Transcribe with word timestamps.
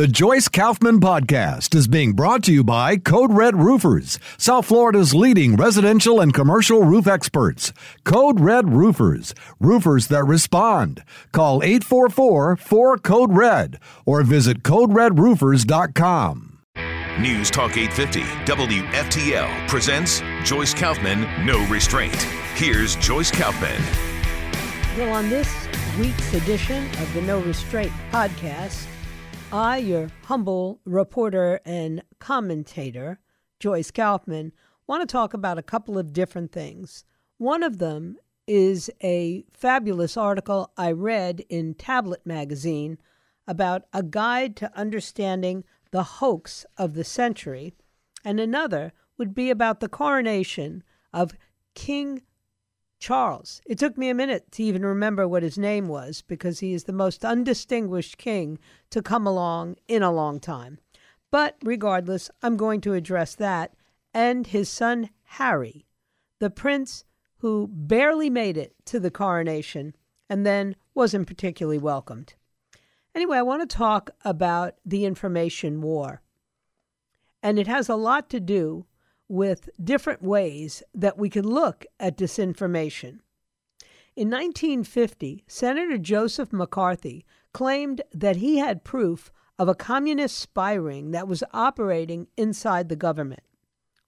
The 0.00 0.08
Joyce 0.08 0.48
Kaufman 0.48 0.98
Podcast 0.98 1.74
is 1.74 1.86
being 1.86 2.14
brought 2.14 2.42
to 2.44 2.54
you 2.54 2.64
by 2.64 2.96
Code 2.96 3.34
Red 3.34 3.54
Roofers, 3.54 4.18
South 4.38 4.64
Florida's 4.64 5.14
leading 5.14 5.56
residential 5.56 6.20
and 6.20 6.32
commercial 6.32 6.82
roof 6.82 7.06
experts. 7.06 7.74
Code 8.04 8.40
Red 8.40 8.72
Roofers, 8.72 9.34
roofers 9.60 10.06
that 10.06 10.24
respond. 10.24 11.04
Call 11.32 11.62
844 11.62 12.56
4 12.56 12.96
Code 12.96 13.36
Red 13.36 13.78
or 14.06 14.22
visit 14.22 14.62
CodeRedRoofers.com. 14.62 16.58
News 17.20 17.50
Talk 17.50 17.76
850 17.76 18.22
WFTL 18.50 19.68
presents 19.68 20.22
Joyce 20.44 20.72
Kaufman 20.72 21.44
No 21.44 21.62
Restraint. 21.66 22.16
Here's 22.54 22.96
Joyce 22.96 23.30
Kaufman. 23.30 23.82
Well, 24.96 25.12
on 25.12 25.28
this 25.28 25.68
week's 25.98 26.32
edition 26.32 26.86
of 26.86 27.12
the 27.12 27.20
No 27.20 27.40
Restraint 27.40 27.92
podcast, 28.10 28.86
I, 29.52 29.78
your 29.78 30.08
humble 30.26 30.80
reporter 30.84 31.60
and 31.64 32.04
commentator, 32.20 33.18
Joyce 33.58 33.90
Kaufman, 33.90 34.52
want 34.86 35.00
to 35.02 35.12
talk 35.12 35.34
about 35.34 35.58
a 35.58 35.62
couple 35.62 35.98
of 35.98 36.12
different 36.12 36.52
things. 36.52 37.04
One 37.38 37.64
of 37.64 37.78
them 37.78 38.16
is 38.46 38.92
a 39.02 39.44
fabulous 39.52 40.16
article 40.16 40.70
I 40.76 40.92
read 40.92 41.44
in 41.48 41.74
Tablet 41.74 42.24
magazine 42.24 42.98
about 43.48 43.82
a 43.92 44.04
guide 44.04 44.54
to 44.56 44.78
understanding 44.78 45.64
the 45.90 46.04
hoax 46.04 46.64
of 46.76 46.94
the 46.94 47.02
century, 47.02 47.74
and 48.24 48.38
another 48.38 48.92
would 49.18 49.34
be 49.34 49.50
about 49.50 49.80
the 49.80 49.88
coronation 49.88 50.84
of 51.12 51.34
King 51.74 52.22
Charles. 53.00 53.62
It 53.66 53.78
took 53.78 53.96
me 53.96 54.10
a 54.10 54.14
minute 54.14 54.52
to 54.52 54.62
even 54.62 54.84
remember 54.84 55.26
what 55.26 55.42
his 55.42 55.58
name 55.58 55.88
was 55.88 56.22
because 56.22 56.60
he 56.60 56.74
is 56.74 56.84
the 56.84 56.92
most 56.92 57.24
undistinguished 57.24 58.18
king 58.18 58.58
to 58.90 59.02
come 59.02 59.26
along 59.26 59.76
in 59.88 60.02
a 60.02 60.12
long 60.12 60.38
time. 60.38 60.78
But 61.30 61.56
regardless, 61.64 62.30
I'm 62.42 62.56
going 62.56 62.82
to 62.82 62.92
address 62.92 63.34
that 63.36 63.74
and 64.12 64.46
his 64.46 64.68
son 64.68 65.10
Harry, 65.24 65.86
the 66.40 66.50
prince 66.50 67.04
who 67.38 67.68
barely 67.72 68.28
made 68.28 68.58
it 68.58 68.74
to 68.84 69.00
the 69.00 69.10
coronation 69.10 69.96
and 70.28 70.44
then 70.44 70.76
wasn't 70.94 71.26
particularly 71.26 71.78
welcomed. 71.78 72.34
Anyway, 73.14 73.38
I 73.38 73.42
want 73.42 73.68
to 73.68 73.76
talk 73.76 74.10
about 74.24 74.74
the 74.84 75.06
information 75.06 75.80
war. 75.80 76.20
And 77.42 77.58
it 77.58 77.66
has 77.66 77.88
a 77.88 77.96
lot 77.96 78.28
to 78.30 78.40
do 78.40 78.84
with 79.30 79.70
different 79.82 80.20
ways 80.22 80.82
that 80.92 81.16
we 81.16 81.30
could 81.30 81.46
look 81.46 81.86
at 82.00 82.18
disinformation. 82.18 83.20
In 84.16 84.28
1950, 84.28 85.44
Senator 85.46 85.98
Joseph 85.98 86.52
McCarthy 86.52 87.24
claimed 87.54 88.02
that 88.12 88.36
he 88.36 88.58
had 88.58 88.82
proof 88.82 89.30
of 89.56 89.68
a 89.68 89.74
communist 89.74 90.36
spy 90.36 90.72
ring 90.72 91.12
that 91.12 91.28
was 91.28 91.44
operating 91.52 92.26
inside 92.36 92.88
the 92.88 92.96
government. 92.96 93.44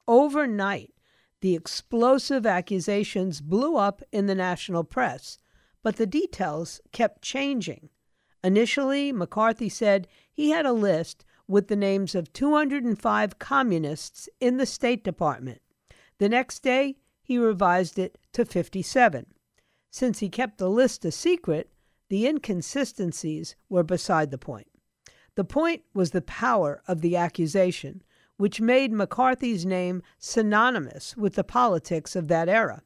Overnight, 0.08 0.92
the 1.40 1.54
explosive 1.54 2.44
accusations 2.44 3.40
blew 3.40 3.76
up 3.76 4.02
in 4.10 4.26
the 4.26 4.34
national 4.34 4.82
press, 4.82 5.38
but 5.84 5.96
the 5.96 6.06
details 6.06 6.80
kept 6.90 7.22
changing. 7.22 7.90
Initially, 8.42 9.12
McCarthy 9.12 9.68
said 9.68 10.08
he 10.32 10.50
had 10.50 10.66
a 10.66 10.72
list 10.72 11.24
with 11.52 11.68
the 11.68 11.76
names 11.76 12.14
of 12.14 12.32
205 12.32 13.38
communists 13.38 14.26
in 14.40 14.56
the 14.56 14.64
State 14.64 15.04
Department. 15.04 15.60
The 16.16 16.30
next 16.30 16.60
day, 16.60 16.96
he 17.22 17.36
revised 17.36 17.98
it 17.98 18.16
to 18.32 18.46
57. 18.46 19.26
Since 19.90 20.20
he 20.20 20.30
kept 20.30 20.56
the 20.56 20.70
list 20.70 21.04
a 21.04 21.12
secret, 21.12 21.70
the 22.08 22.26
inconsistencies 22.26 23.54
were 23.68 23.82
beside 23.82 24.30
the 24.30 24.38
point. 24.38 24.68
The 25.34 25.44
point 25.44 25.82
was 25.92 26.12
the 26.12 26.22
power 26.22 26.82
of 26.88 27.02
the 27.02 27.16
accusation, 27.16 28.02
which 28.38 28.62
made 28.62 28.90
McCarthy's 28.90 29.66
name 29.66 30.02
synonymous 30.18 31.18
with 31.18 31.34
the 31.34 31.44
politics 31.44 32.16
of 32.16 32.28
that 32.28 32.48
era. 32.48 32.82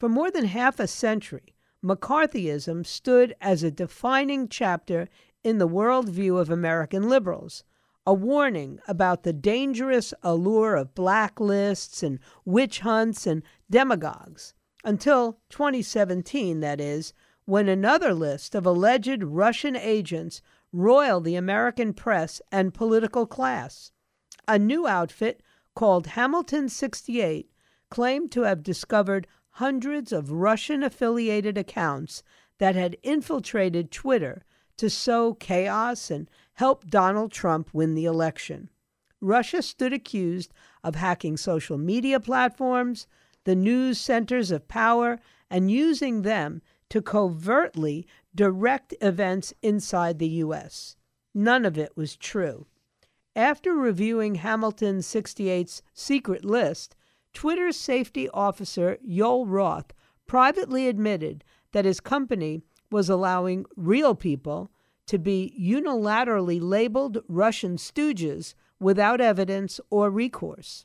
For 0.00 0.08
more 0.08 0.32
than 0.32 0.46
half 0.46 0.80
a 0.80 0.88
century, 0.88 1.54
McCarthyism 1.84 2.84
stood 2.84 3.36
as 3.40 3.62
a 3.62 3.70
defining 3.70 4.48
chapter 4.48 5.08
in 5.44 5.58
the 5.58 5.68
worldview 5.68 6.40
of 6.40 6.50
American 6.50 7.08
liberals, 7.08 7.62
a 8.06 8.14
warning 8.14 8.78
about 8.86 9.24
the 9.24 9.32
dangerous 9.32 10.14
allure 10.22 10.76
of 10.76 10.94
blacklists 10.94 12.02
and 12.02 12.20
witch 12.44 12.80
hunts 12.80 13.26
and 13.26 13.42
demagogues, 13.68 14.54
until 14.84 15.40
2017, 15.50 16.60
that 16.60 16.80
is, 16.80 17.12
when 17.46 17.68
another 17.68 18.14
list 18.14 18.54
of 18.54 18.64
alleged 18.64 19.22
Russian 19.22 19.74
agents 19.74 20.40
roiled 20.72 21.24
the 21.24 21.34
American 21.34 21.92
press 21.92 22.40
and 22.52 22.72
political 22.72 23.26
class. 23.26 23.90
A 24.46 24.58
new 24.58 24.86
outfit 24.86 25.42
called 25.74 26.08
Hamilton 26.08 26.68
68 26.68 27.50
claimed 27.90 28.30
to 28.32 28.42
have 28.42 28.62
discovered 28.62 29.26
hundreds 29.50 30.12
of 30.12 30.30
Russian 30.30 30.82
affiliated 30.82 31.58
accounts 31.58 32.22
that 32.58 32.74
had 32.74 32.96
infiltrated 33.02 33.90
Twitter 33.90 34.44
to 34.76 34.90
sow 34.90 35.34
chaos 35.34 36.10
and 36.10 36.30
help 36.56 36.86
Donald 36.86 37.30
Trump 37.32 37.70
win 37.72 37.94
the 37.94 38.04
election. 38.04 38.68
Russia 39.20 39.62
stood 39.62 39.92
accused 39.92 40.52
of 40.82 40.94
hacking 40.94 41.36
social 41.36 41.78
media 41.78 42.18
platforms, 42.20 43.06
the 43.44 43.54
news 43.54 43.98
centers 43.98 44.50
of 44.50 44.68
power, 44.68 45.18
and 45.50 45.70
using 45.70 46.22
them 46.22 46.60
to 46.88 47.00
covertly 47.00 48.06
direct 48.34 48.94
events 49.00 49.52
inside 49.62 50.18
the 50.18 50.28
U.S. 50.28 50.96
None 51.34 51.64
of 51.64 51.76
it 51.78 51.96
was 51.96 52.16
true. 52.16 52.66
After 53.34 53.74
reviewing 53.74 54.36
Hamilton 54.36 54.98
68's 54.98 55.82
secret 55.92 56.44
list, 56.44 56.96
Twitter's 57.34 57.76
safety 57.76 58.30
officer, 58.30 58.96
Joel 59.06 59.46
Roth, 59.46 59.92
privately 60.26 60.88
admitted 60.88 61.44
that 61.72 61.84
his 61.84 62.00
company 62.00 62.62
was 62.90 63.10
allowing 63.10 63.66
real 63.76 64.14
people 64.14 64.70
to 65.06 65.18
be 65.18 65.54
unilaterally 65.58 66.60
labeled 66.60 67.22
Russian 67.28 67.76
stooges 67.76 68.54
without 68.80 69.20
evidence 69.20 69.80
or 69.90 70.10
recourse. 70.10 70.84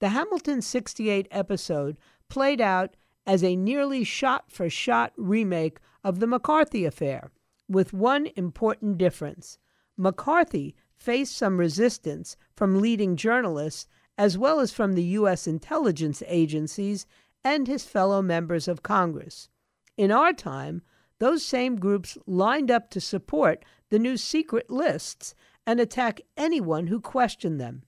The 0.00 0.10
Hamilton 0.10 0.62
68 0.62 1.28
episode 1.30 1.96
played 2.28 2.60
out 2.60 2.96
as 3.26 3.42
a 3.42 3.56
nearly 3.56 4.04
shot 4.04 4.50
for 4.50 4.68
shot 4.68 5.12
remake 5.16 5.78
of 6.02 6.20
the 6.20 6.26
McCarthy 6.26 6.84
affair, 6.84 7.30
with 7.68 7.92
one 7.92 8.28
important 8.36 8.98
difference. 8.98 9.58
McCarthy 9.96 10.74
faced 10.96 11.36
some 11.36 11.58
resistance 11.58 12.36
from 12.54 12.80
leading 12.80 13.16
journalists 13.16 13.88
as 14.16 14.38
well 14.38 14.60
as 14.60 14.72
from 14.72 14.92
the 14.92 15.04
U.S. 15.04 15.46
intelligence 15.46 16.22
agencies 16.26 17.06
and 17.42 17.66
his 17.66 17.84
fellow 17.84 18.22
members 18.22 18.68
of 18.68 18.82
Congress. 18.82 19.48
In 19.96 20.10
our 20.10 20.32
time, 20.32 20.82
those 21.18 21.44
same 21.44 21.76
groups 21.76 22.18
lined 22.26 22.70
up 22.70 22.90
to 22.90 23.00
support 23.00 23.64
the 23.90 23.98
new 23.98 24.16
secret 24.16 24.70
lists 24.70 25.34
and 25.66 25.80
attack 25.80 26.20
anyone 26.36 26.88
who 26.88 27.00
questioned 27.00 27.60
them. 27.60 27.82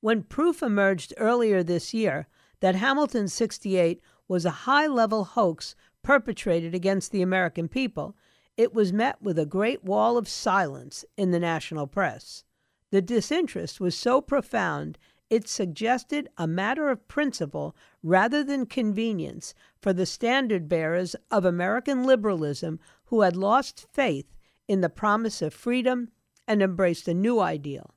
When 0.00 0.22
proof 0.22 0.62
emerged 0.62 1.14
earlier 1.16 1.62
this 1.62 1.94
year 1.94 2.26
that 2.60 2.74
Hamilton 2.74 3.28
68 3.28 4.00
was 4.28 4.44
a 4.44 4.50
high 4.50 4.86
level 4.86 5.24
hoax 5.24 5.74
perpetrated 6.02 6.74
against 6.74 7.12
the 7.12 7.22
American 7.22 7.68
people, 7.68 8.16
it 8.56 8.72
was 8.72 8.92
met 8.92 9.20
with 9.20 9.38
a 9.38 9.46
great 9.46 9.82
wall 9.84 10.16
of 10.16 10.28
silence 10.28 11.04
in 11.16 11.30
the 11.30 11.40
national 11.40 11.86
press. 11.86 12.44
The 12.90 13.02
disinterest 13.02 13.80
was 13.80 13.96
so 13.96 14.20
profound 14.20 14.98
it 15.30 15.48
suggested 15.48 16.28
a 16.36 16.46
matter 16.46 16.90
of 16.90 17.08
principle 17.08 17.74
rather 18.02 18.44
than 18.44 18.66
convenience 18.66 19.54
for 19.80 19.92
the 19.92 20.06
standard 20.06 20.68
bearers 20.68 21.16
of 21.30 21.44
American 21.44 22.04
liberalism 22.04 22.78
who 23.06 23.22
had 23.22 23.36
lost 23.36 23.86
faith 23.92 24.34
in 24.68 24.80
the 24.80 24.88
promise 24.88 25.42
of 25.42 25.52
freedom 25.52 26.10
and 26.46 26.62
embraced 26.62 27.08
a 27.08 27.14
new 27.14 27.40
ideal. 27.40 27.94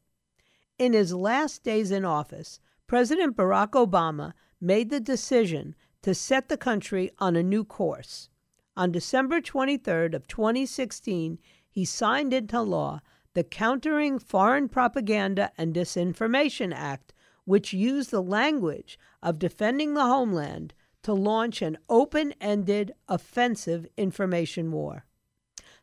In 0.80 0.94
his 0.94 1.14
last 1.14 1.64
days 1.64 1.92
in 1.92 2.06
office, 2.06 2.60
President 2.88 3.36
Barack 3.36 3.72
Obama 3.72 4.34
made 4.62 4.90
the 4.90 5.00
decision 5.00 5.76
to 6.02 6.16
set 6.16 6.48
the 6.48 6.58
country 6.58 7.12
on 7.20 7.36
a 7.36 7.44
new 7.44 7.64
course. 7.64 8.30
On 8.76 8.92
December 8.92 9.42
23rd 9.42 10.14
of 10.14 10.28
2016, 10.28 11.40
he 11.68 11.84
signed 11.84 12.34
into 12.34 12.62
law 12.62 13.02
the 13.34 13.44
Countering 13.44 14.18
Foreign 14.18 14.70
Propaganda 14.70 15.52
and 15.58 15.74
Disinformation 15.76 16.74
Act, 16.74 17.14
which 17.48 17.72
used 17.72 18.12
the 18.12 18.22
language 18.22 19.00
of 19.24 19.40
defending 19.40 19.94
the 19.94 20.04
homeland 20.04 20.74
to 21.02 21.14
launch 21.14 21.62
an 21.62 21.78
open 21.88 22.34
ended 22.42 22.92
offensive 23.08 23.88
information 23.96 24.70
war. 24.70 25.06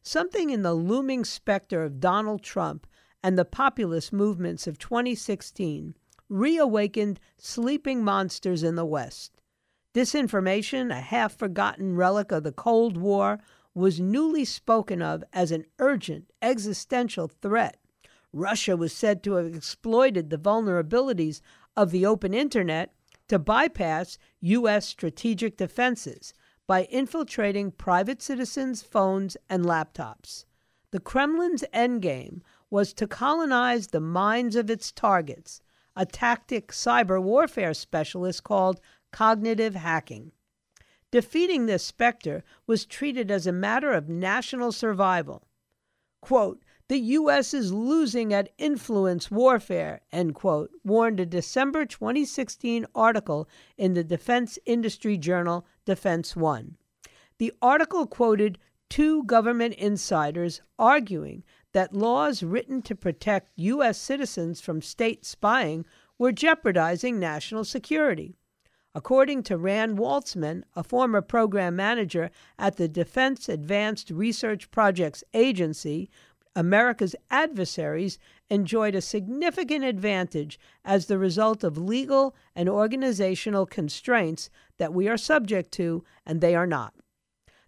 Something 0.03 0.51
in 0.51 0.61
the 0.61 0.75
looming 0.75 1.25
specter 1.25 1.83
of 1.83 2.01
Donald 2.01 2.43
Trump 2.43 2.87
and 3.23 3.39
the 3.39 3.47
populist 3.47 4.13
movements 4.13 4.67
of 4.67 4.79
2016 4.79 5.95
reawakened 6.29 7.19
sleeping 7.39 8.05
monsters 8.05 8.63
in 8.63 8.75
the 8.75 8.85
West. 8.85 9.41
Disinformation, 9.95 10.91
a 10.91 11.01
half 11.01 11.35
forgotten 11.35 11.97
relic 11.97 12.31
of 12.31 12.43
the 12.43 12.53
Cold 12.53 12.99
War, 12.99 13.39
was 13.73 13.99
newly 13.99 14.45
spoken 14.45 15.01
of 15.01 15.25
as 15.33 15.51
an 15.51 15.65
urgent 15.79 16.31
existential 16.43 17.27
threat. 17.27 17.79
Russia 18.35 18.77
was 18.77 18.93
said 18.93 19.23
to 19.23 19.35
have 19.35 19.55
exploited 19.55 20.29
the 20.29 20.37
vulnerabilities 20.37 21.41
of 21.77 21.93
the 21.93 22.05
open 22.05 22.35
internet 22.35 22.93
to 23.29 23.39
bypass 23.39 24.19
U.S. 24.41 24.87
strategic 24.87 25.57
defenses 25.57 26.35
by 26.67 26.85
infiltrating 26.87 27.71
private 27.71 28.21
citizens' 28.21 28.83
phones 28.83 29.37
and 29.49 29.65
laptops. 29.65 30.45
The 30.91 30.99
Kremlin's 30.99 31.65
endgame 31.73 32.41
was 32.71 32.93
to 32.95 33.07
colonize 33.07 33.89
the 33.89 34.01
minds 34.01 34.57
of 34.57 34.69
its 34.69 34.91
targets, 34.91 35.61
a 35.95 36.05
tactic 36.05 36.73
cyber 36.73 37.23
warfare 37.23 37.73
specialists 37.73 38.41
called 38.41 38.81
cognitive 39.13 39.77
hacking. 39.77 40.33
Defeating 41.13 41.67
this 41.67 41.85
specter 41.85 42.43
was 42.67 42.85
treated 42.85 43.31
as 43.31 43.47
a 43.47 43.53
matter 43.53 43.93
of 43.93 44.09
national 44.09 44.73
survival. 44.73 45.47
Quote, 46.21 46.64
the 46.89 46.99
U.S. 46.99 47.55
is 47.55 47.73
losing 47.73 48.35
at 48.35 48.53
influence 48.59 49.31
warfare, 49.31 50.03
end 50.13 50.35
quote, 50.35 50.71
warned 50.85 51.19
a 51.19 51.25
December 51.25 51.87
2016 51.87 52.85
article 52.95 53.49
in 53.79 53.95
the 53.95 54.05
defense 54.05 54.59
industry 54.67 55.17
journal 55.17 55.65
Defense 55.87 56.37
One. 56.37 56.77
The 57.39 57.55
article 57.63 58.07
quoted 58.07 58.59
two 58.91 59.25
government 59.25 59.75
insiders 59.75 60.61
arguing 60.79 61.43
that 61.73 61.95
laws 61.95 62.43
written 62.43 62.83
to 62.83 62.95
protect 62.95 63.51
U.S. 63.57 63.97
citizens 63.97 64.61
from 64.61 64.83
state 64.83 65.25
spying 65.25 65.87
were 66.19 66.33
jeopardizing 66.33 67.19
national 67.19 67.65
security. 67.65 68.37
According 68.95 69.43
to 69.45 69.59
Rand 69.59 69.99
Waltzman, 69.99 70.63
a 70.77 70.85
former 70.85 71.21
program 71.21 71.75
manager 71.75 72.31
at 72.57 72.77
the 72.77 72.87
Defense 72.87 73.49
Advanced 73.49 74.11
Research 74.11 74.71
Projects 74.71 75.25
Agency, 75.35 76.09
America's 76.57 77.17
adversaries 77.31 78.19
enjoyed 78.49 78.95
a 78.95 79.01
significant 79.01 79.85
advantage 79.85 80.59
as 80.85 81.07
the 81.07 81.19
result 81.19 81.65
of 81.65 81.77
legal 81.77 82.35
and 82.55 82.69
organizational 82.69 83.67
constraints 83.67 84.51
that 84.79 84.95
we 84.95 85.09
are 85.09 85.17
subject 85.17 85.73
to 85.73 86.05
and 86.25 86.41
they 86.41 86.55
are 86.55 86.67
not. 86.67 86.95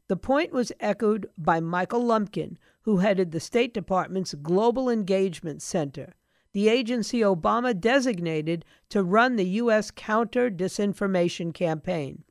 The 0.08 0.16
point 0.16 0.52
was 0.52 0.70
echoed 0.78 1.28
by 1.36 1.58
Michael 1.58 2.04
Lumpkin, 2.04 2.58
who 2.82 2.98
headed 2.98 3.32
the 3.32 3.40
State 3.40 3.74
Department's 3.74 4.34
Global 4.34 4.88
Engagement 4.88 5.62
Center, 5.62 6.14
the 6.52 6.68
agency 6.68 7.20
Obama 7.20 7.78
designated 7.78 8.64
to 8.90 9.02
run 9.02 9.34
the 9.34 9.48
U.S. 9.60 9.90
counter 9.90 10.48
disinformation 10.48 11.52
campaign. 11.52 12.22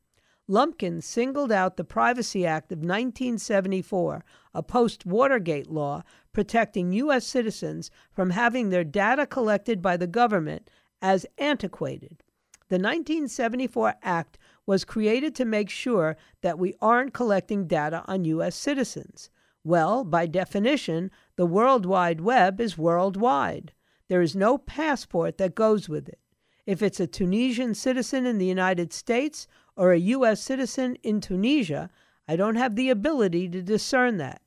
Lumpkin 0.48 1.02
singled 1.02 1.52
out 1.52 1.76
the 1.76 1.84
Privacy 1.84 2.46
Act 2.46 2.72
of 2.72 2.78
1974, 2.78 4.24
a 4.56 4.64
post 4.64 5.06
Watergate 5.06 5.70
law 5.70 6.02
protecting 6.32 6.94
U.S. 6.94 7.28
citizens 7.28 7.92
from 8.12 8.32
having 8.32 8.70
their 8.70 8.84
data 8.84 9.28
collected 9.28 9.82
by 9.82 9.98
the 9.98 10.08
government, 10.08 10.70
as 11.02 11.26
antiquated. 11.38 12.24
The 12.70 12.78
1974 12.78 13.96
Act 14.02 14.40
was 14.66 14.86
created 14.86 15.36
to 15.36 15.46
make 15.46 15.70
sure 15.70 16.18
that 16.42 16.58
we 16.58 16.74
aren't 16.82 17.14
collecting 17.14 17.68
data 17.68 18.04
on 18.08 18.26
U.S. 18.26 18.56
citizens. 18.56 19.30
Well, 19.64 20.04
by 20.04 20.26
definition, 20.26 21.12
the 21.36 21.46
World 21.46 21.86
Wide 21.86 22.22
Web 22.22 22.60
is 22.60 22.78
worldwide. 22.78 23.74
There 24.08 24.22
is 24.22 24.36
no 24.36 24.58
passport 24.58 25.38
that 25.38 25.54
goes 25.54 25.90
with 25.90 26.08
it. 26.08 26.20
If 26.66 26.82
it's 26.82 27.00
a 27.00 27.08
Tunisian 27.08 27.76
citizen 27.76 28.26
in 28.26 28.38
the 28.38 28.46
United 28.46 28.94
States 28.94 29.48
or 29.76 29.92
a 29.92 30.00
U.S. 30.00 30.42
citizen 30.42 30.96
in 31.04 31.22
Tunisia, 31.22 31.90
I 32.28 32.36
don't 32.36 32.56
have 32.56 32.76
the 32.76 32.90
ability 32.90 33.50
to 33.50 33.62
discern 33.62 34.18
that. 34.18 34.42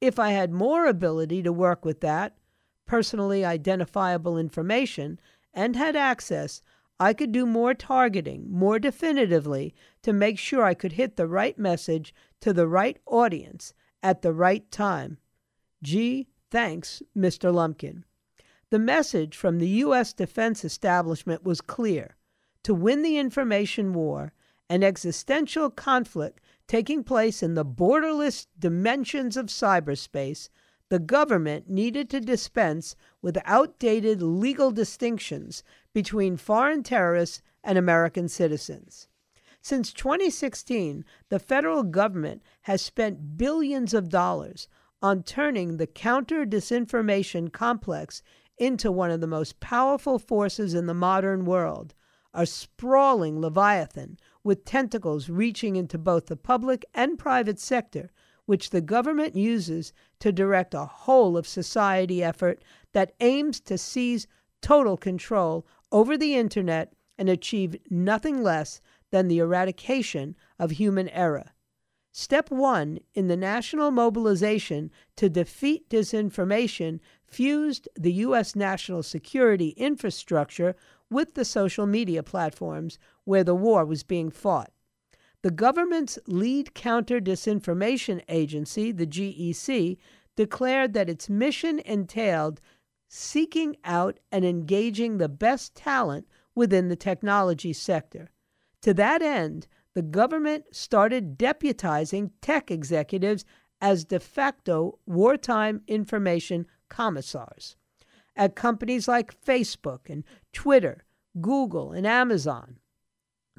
If 0.00 0.18
I 0.18 0.30
had 0.30 0.52
more 0.52 0.86
ability 0.86 1.42
to 1.42 1.52
work 1.52 1.84
with 1.84 2.00
that, 2.00 2.36
personally 2.86 3.44
identifiable 3.44 4.38
information, 4.38 5.18
and 5.52 5.74
had 5.74 5.96
access, 5.96 6.62
I 7.00 7.12
could 7.12 7.32
do 7.32 7.46
more 7.46 7.74
targeting 7.74 8.50
more 8.50 8.78
definitively 8.78 9.74
to 10.02 10.12
make 10.12 10.38
sure 10.38 10.64
I 10.64 10.74
could 10.74 10.92
hit 10.92 11.16
the 11.16 11.28
right 11.28 11.58
message 11.58 12.14
to 12.40 12.52
the 12.52 12.66
right 12.66 12.98
audience 13.06 13.74
at 14.02 14.22
the 14.22 14.32
right 14.32 14.68
time. 14.70 15.18
Gee, 15.82 16.28
thanks, 16.50 17.02
Mr. 17.16 17.52
Lumpkin. 17.52 18.04
The 18.70 18.78
message 18.78 19.36
from 19.36 19.58
the 19.58 19.68
U.S. 19.68 20.12
defense 20.12 20.64
establishment 20.64 21.44
was 21.44 21.60
clear 21.60 22.16
to 22.64 22.74
win 22.74 23.02
the 23.02 23.16
information 23.16 23.92
war, 23.92 24.32
an 24.68 24.82
existential 24.82 25.70
conflict 25.70 26.40
taking 26.68 27.02
place 27.02 27.42
in 27.42 27.54
the 27.54 27.64
borderless 27.64 28.46
dimensions 28.58 29.36
of 29.36 29.46
cyberspace, 29.46 30.50
the 30.90 30.98
government 30.98 31.68
needed 31.68 32.08
to 32.10 32.20
dispense 32.20 32.94
with 33.20 33.38
outdated 33.44 34.22
legal 34.22 34.70
distinctions 34.70 35.64
between 35.92 36.36
foreign 36.36 36.82
terrorists 36.82 37.42
and 37.64 37.76
American 37.76 38.28
citizens. 38.28 39.08
Since 39.60 39.92
2016, 39.92 41.04
the 41.28 41.38
federal 41.38 41.82
government 41.82 42.42
has 42.62 42.80
spent 42.80 43.36
billions 43.36 43.92
of 43.92 44.08
dollars 44.08 44.68
on 45.02 45.22
turning 45.22 45.76
the 45.76 45.86
counter 45.86 46.46
disinformation 46.46 47.52
complex 47.52 48.22
into 48.56 48.90
one 48.90 49.10
of 49.10 49.20
the 49.20 49.26
most 49.26 49.60
powerful 49.60 50.18
forces 50.18 50.74
in 50.74 50.86
the 50.86 50.94
modern 50.94 51.44
world, 51.44 51.94
a 52.34 52.46
sprawling 52.46 53.40
leviathan 53.40 54.18
with 54.48 54.64
tentacles 54.64 55.28
reaching 55.28 55.76
into 55.76 55.98
both 55.98 56.24
the 56.24 56.36
public 56.36 56.82
and 56.94 57.18
private 57.18 57.60
sector 57.60 58.10
which 58.46 58.70
the 58.70 58.80
government 58.80 59.36
uses 59.36 59.92
to 60.18 60.32
direct 60.32 60.72
a 60.72 60.86
whole 60.86 61.36
of 61.36 61.46
society 61.46 62.24
effort 62.24 62.64
that 62.94 63.12
aims 63.20 63.60
to 63.60 63.76
seize 63.76 64.26
total 64.62 64.96
control 64.96 65.66
over 65.92 66.16
the 66.16 66.34
internet 66.34 66.94
and 67.18 67.28
achieve 67.28 67.76
nothing 67.90 68.42
less 68.42 68.80
than 69.10 69.28
the 69.28 69.36
eradication 69.36 70.34
of 70.58 70.70
human 70.70 71.10
error. 71.10 71.52
Step 72.10 72.50
one 72.50 72.98
in 73.12 73.28
the 73.28 73.36
national 73.36 73.90
mobilization 73.90 74.90
to 75.14 75.28
defeat 75.28 75.90
disinformation 75.90 77.00
fused 77.26 77.86
the 77.96 78.14
U.S. 78.14 78.56
national 78.56 79.02
security 79.02 79.74
infrastructure 79.76 80.74
with 81.10 81.34
the 81.34 81.44
social 81.44 81.86
media 81.86 82.22
platforms 82.22 82.98
where 83.24 83.44
the 83.44 83.54
war 83.54 83.84
was 83.84 84.02
being 84.02 84.30
fought. 84.30 84.72
The 85.42 85.50
government's 85.50 86.18
lead 86.26 86.74
counter 86.74 87.20
disinformation 87.20 88.22
agency, 88.28 88.90
the 88.92 89.06
GEC, 89.06 89.96
declared 90.36 90.92
that 90.94 91.08
its 91.08 91.28
mission 91.28 91.80
entailed 91.80 92.60
seeking 93.08 93.76
out 93.84 94.18
and 94.30 94.44
engaging 94.44 95.18
the 95.18 95.28
best 95.28 95.74
talent 95.74 96.26
within 96.54 96.88
the 96.88 96.96
technology 96.96 97.72
sector. 97.72 98.30
To 98.82 98.92
that 98.94 99.22
end, 99.22 99.66
the 99.94 100.02
government 100.02 100.64
started 100.72 101.38
deputizing 101.38 102.30
tech 102.40 102.70
executives 102.70 103.44
as 103.80 104.04
de 104.04 104.20
facto 104.20 104.98
wartime 105.06 105.82
information 105.86 106.66
commissars. 106.88 107.76
At 108.38 108.54
companies 108.54 109.08
like 109.08 109.44
Facebook 109.44 110.08
and 110.08 110.22
Twitter, 110.52 111.04
Google, 111.40 111.90
and 111.90 112.06
Amazon, 112.06 112.76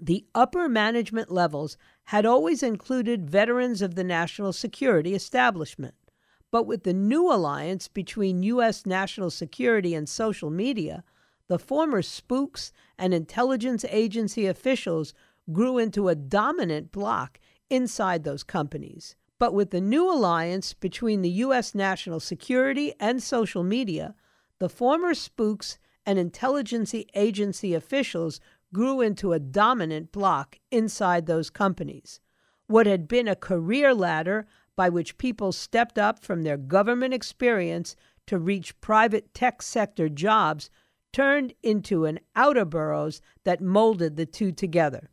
the 0.02 0.26
upper 0.34 0.70
management 0.70 1.30
levels 1.30 1.78
had 2.06 2.26
always 2.26 2.64
included 2.64 3.30
veterans 3.30 3.82
of 3.82 3.96
the 3.96 4.06
national 4.06 4.54
security 4.54 5.14
establishment. 5.14 5.96
But 6.50 6.66
with 6.66 6.84
the 6.84 6.94
new 6.94 7.30
alliance 7.30 7.90
between 7.90 8.42
U.S. 8.44 8.86
national 8.86 9.32
security 9.32 9.94
and 9.94 10.08
social 10.08 10.50
media, 10.50 11.04
the 11.50 11.60
former 11.60 12.02
spooks 12.02 12.72
and 12.98 13.14
intelligence 13.14 13.84
agency 13.90 14.46
officials 14.46 15.14
grew 15.52 15.78
into 15.78 16.08
a 16.08 16.16
dominant 16.16 16.94
bloc 16.94 17.38
inside 17.70 18.24
those 18.24 18.44
companies. 18.44 19.18
But 19.40 19.54
with 19.54 19.72
the 19.72 19.82
new 19.82 20.10
alliance 20.10 20.74
between 20.74 21.22
the 21.22 21.30
U.S. 21.30 21.76
national 21.76 22.22
security 22.22 22.94
and 22.98 23.22
social 23.22 23.64
media, 23.64 24.16
the 24.60 24.70
former 24.70 25.14
spooks 25.14 25.80
and 26.06 26.20
intelligence 26.20 26.94
agency 27.14 27.74
officials 27.74 28.40
grew 28.74 29.02
into 29.02 29.34
a 29.34 29.40
dominant 29.40 30.12
bloc 30.12 30.58
inside 30.72 31.26
those 31.26 31.50
companies. 31.50 32.20
What 32.68 32.86
had 32.86 33.08
been 33.08 33.28
a 33.28 33.36
career 33.36 33.94
ladder 33.94 34.48
by 34.76 34.90
which 34.90 35.18
people 35.18 35.52
stepped 35.52 35.98
up 35.98 36.24
from 36.24 36.44
their 36.44 36.58
government 36.58 37.14
experience 37.14 37.96
to 38.28 38.38
reach 38.38 38.80
private 38.80 39.34
tech 39.34 39.62
sector 39.62 40.08
jobs 40.08 40.70
turned 41.12 41.54
into 41.64 42.06
an 42.06 42.20
ouroboros 42.36 43.22
that 43.44 43.62
molded 43.62 44.16
the 44.16 44.26
two 44.26 44.52
together. 44.52 45.10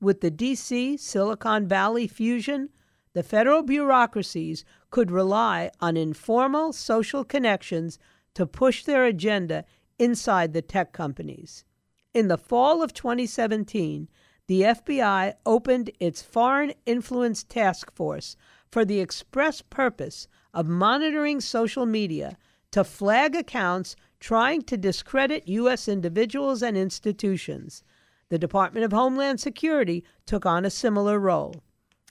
With 0.00 0.20
the 0.20 0.30
DC 0.30 0.98
Silicon 0.98 1.68
Valley 1.68 2.06
fusion, 2.06 2.70
the 3.12 3.22
federal 3.22 3.62
bureaucracies 3.62 4.64
could 4.90 5.10
rely 5.10 5.70
on 5.80 5.96
informal 5.96 6.72
social 6.72 7.24
connections 7.24 7.98
to 8.36 8.46
push 8.46 8.84
their 8.84 9.06
agenda 9.06 9.64
inside 9.98 10.52
the 10.52 10.60
tech 10.60 10.92
companies. 10.92 11.64
In 12.12 12.28
the 12.28 12.36
fall 12.36 12.82
of 12.82 12.92
2017, 12.92 14.08
the 14.46 14.60
FBI 14.60 15.32
opened 15.46 15.90
its 15.98 16.20
Foreign 16.20 16.74
Influence 16.84 17.42
Task 17.42 17.90
Force 17.94 18.36
for 18.70 18.84
the 18.84 19.00
express 19.00 19.62
purpose 19.62 20.28
of 20.52 20.68
monitoring 20.68 21.40
social 21.40 21.86
media 21.86 22.36
to 22.72 22.84
flag 22.84 23.34
accounts 23.34 23.96
trying 24.20 24.60
to 24.64 24.76
discredit 24.76 25.48
U.S. 25.48 25.88
individuals 25.88 26.62
and 26.62 26.76
institutions. 26.76 27.82
The 28.28 28.38
Department 28.38 28.84
of 28.84 28.92
Homeland 28.92 29.40
Security 29.40 30.04
took 30.26 30.44
on 30.44 30.66
a 30.66 30.70
similar 30.70 31.18
role. 31.18 31.62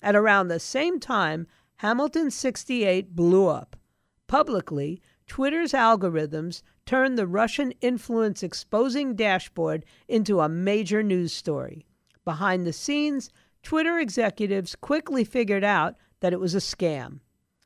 At 0.02 0.16
around 0.16 0.48
the 0.48 0.60
same 0.60 1.00
time, 1.00 1.46
Hamilton 1.78 2.32
68 2.32 3.16
blew 3.16 3.48
up. 3.48 3.76
Publicly, 4.26 5.04
Twitter's 5.28 5.74
algorithms 5.74 6.62
turned 6.86 7.18
the 7.18 7.28
Russian 7.28 7.72
influence 7.82 8.44
exposing 8.44 9.16
dashboard 9.16 9.86
into 10.08 10.40
a 10.40 10.50
major 10.50 11.02
news 11.02 11.34
story. 11.34 11.86
Behind 12.24 12.66
the 12.66 12.74
scenes, 12.74 13.30
Twitter 13.64 13.98
executives 14.00 14.76
quickly 14.76 15.24
figured 15.24 15.64
out 15.64 15.96
that 16.20 16.34
it 16.34 16.40
was 16.40 16.56
a 16.56 16.60
scam. 16.60 17.20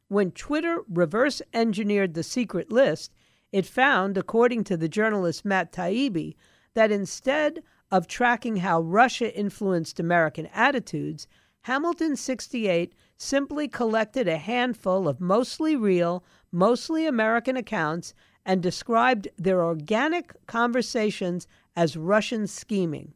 When 0.07 0.31
Twitter 0.31 0.83
reverse 0.89 1.41
engineered 1.53 2.13
the 2.13 2.23
secret 2.23 2.71
list, 2.71 3.13
it 3.51 3.65
found, 3.65 4.17
according 4.17 4.63
to 4.65 4.77
the 4.77 4.89
journalist 4.89 5.43
Matt 5.43 5.71
Taibbi, 5.71 6.35
that 6.73 6.91
instead 6.91 7.61
of 7.91 8.07
tracking 8.07 8.57
how 8.57 8.81
Russia 8.81 9.35
influenced 9.37 9.99
American 9.99 10.47
attitudes, 10.53 11.27
Hamilton 11.61 12.15
68 12.15 12.93
simply 13.17 13.67
collected 13.67 14.27
a 14.27 14.37
handful 14.37 15.07
of 15.07 15.19
mostly 15.19 15.75
real, 15.75 16.23
mostly 16.51 17.06
American 17.06 17.58
accounts 17.58 18.13
and 18.46 18.63
described 18.63 19.27
their 19.38 19.63
organic 19.63 20.34
conversations 20.48 21.48
as 21.75 21.98
Russian 21.98 22.48
scheming. 22.48 23.13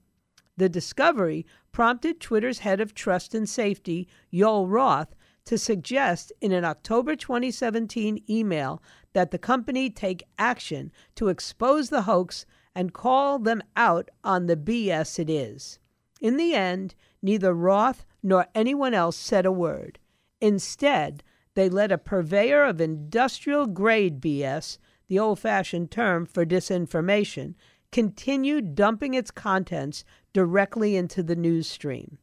The 0.57 0.69
discovery 0.69 1.45
prompted 1.71 2.19
Twitter's 2.19 2.59
head 2.59 2.79
of 2.79 2.93
trust 2.93 3.33
and 3.33 3.49
safety, 3.49 4.07
Joel 4.31 4.67
Roth, 4.67 5.15
to 5.45 5.57
suggest 5.57 6.31
in 6.39 6.51
an 6.51 6.63
October 6.63 7.15
2017 7.15 8.23
email 8.29 8.81
that 9.13 9.31
the 9.31 9.37
company 9.37 9.89
take 9.89 10.23
action 10.37 10.91
to 11.15 11.29
expose 11.29 11.89
the 11.89 12.03
hoax 12.03 12.45
and 12.75 12.93
call 12.93 13.39
them 13.39 13.61
out 13.75 14.09
on 14.23 14.45
the 14.45 14.55
BS 14.55 15.19
it 15.19 15.29
is. 15.29 15.79
In 16.21 16.37
the 16.37 16.53
end, 16.53 16.95
neither 17.21 17.53
Roth 17.53 18.05
nor 18.21 18.47
anyone 18.55 18.93
else 18.93 19.17
said 19.17 19.45
a 19.45 19.51
word. 19.51 19.99
Instead, 20.39 21.23
they 21.55 21.69
let 21.69 21.91
a 21.91 21.97
purveyor 21.97 22.63
of 22.63 22.81
industrial 22.81 23.67
grade 23.67 24.19
BS, 24.19 24.77
the 25.07 25.19
old 25.19 25.39
fashioned 25.39 25.91
term 25.91 26.25
for 26.25 26.45
disinformation, 26.45 27.55
continue 27.91 28.59
dumping 28.61 29.13
its 29.13 29.31
contents 29.31 30.03
directly 30.33 30.95
into 30.95 31.21
the 31.21 31.35
news 31.35 31.67
stream. 31.67 32.17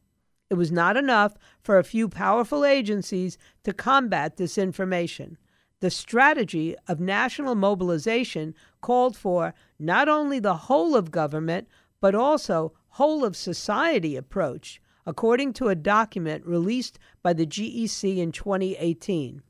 It 0.49 0.55
was 0.55 0.71
not 0.71 0.97
enough 0.97 1.35
for 1.61 1.79
a 1.79 1.83
few 1.83 2.09
powerful 2.09 2.65
agencies 2.65 3.37
to 3.63 3.71
combat 3.71 4.35
disinformation. 4.35 5.37
The 5.79 5.89
strategy 5.89 6.75
of 6.89 6.99
national 6.99 7.55
mobilization 7.55 8.53
called 8.81 9.15
for 9.15 9.53
not 9.79 10.09
only 10.09 10.39
the 10.39 10.57
whole 10.57 10.95
of 10.95 11.09
government, 11.09 11.69
but 12.01 12.13
also 12.13 12.73
whole 12.89 13.23
of 13.23 13.37
society 13.37 14.17
approach, 14.17 14.81
according 15.05 15.53
to 15.53 15.69
a 15.69 15.75
document 15.75 16.45
released 16.45 16.99
by 17.23 17.33
the 17.33 17.45
GEC 17.45 18.17
in 18.17 18.31
2018. 18.31 19.41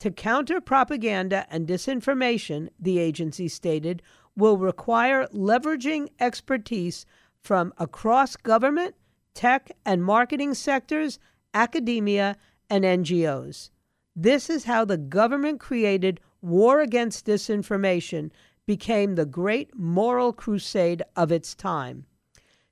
To 0.00 0.10
counter 0.10 0.60
propaganda 0.60 1.46
and 1.50 1.66
disinformation, 1.66 2.68
the 2.78 2.98
agency 2.98 3.48
stated, 3.48 4.02
will 4.36 4.58
require 4.58 5.26
leveraging 5.28 6.08
expertise 6.20 7.06
from 7.40 7.72
across 7.78 8.36
government, 8.36 8.94
tech, 9.34 9.70
and 9.84 10.04
marketing 10.04 10.54
sectors, 10.54 11.18
academia, 11.52 12.36
and 12.68 12.84
NGOs. 12.84 13.70
This 14.16 14.48
is 14.48 14.64
how 14.64 14.84
the 14.84 14.96
government 14.96 15.60
created 15.60 16.20
war 16.40 16.80
against 16.80 17.26
disinformation 17.26 18.30
became 18.66 19.14
the 19.14 19.26
great 19.26 19.74
moral 19.76 20.32
crusade 20.32 21.02
of 21.16 21.30
its 21.30 21.54
time. 21.54 22.06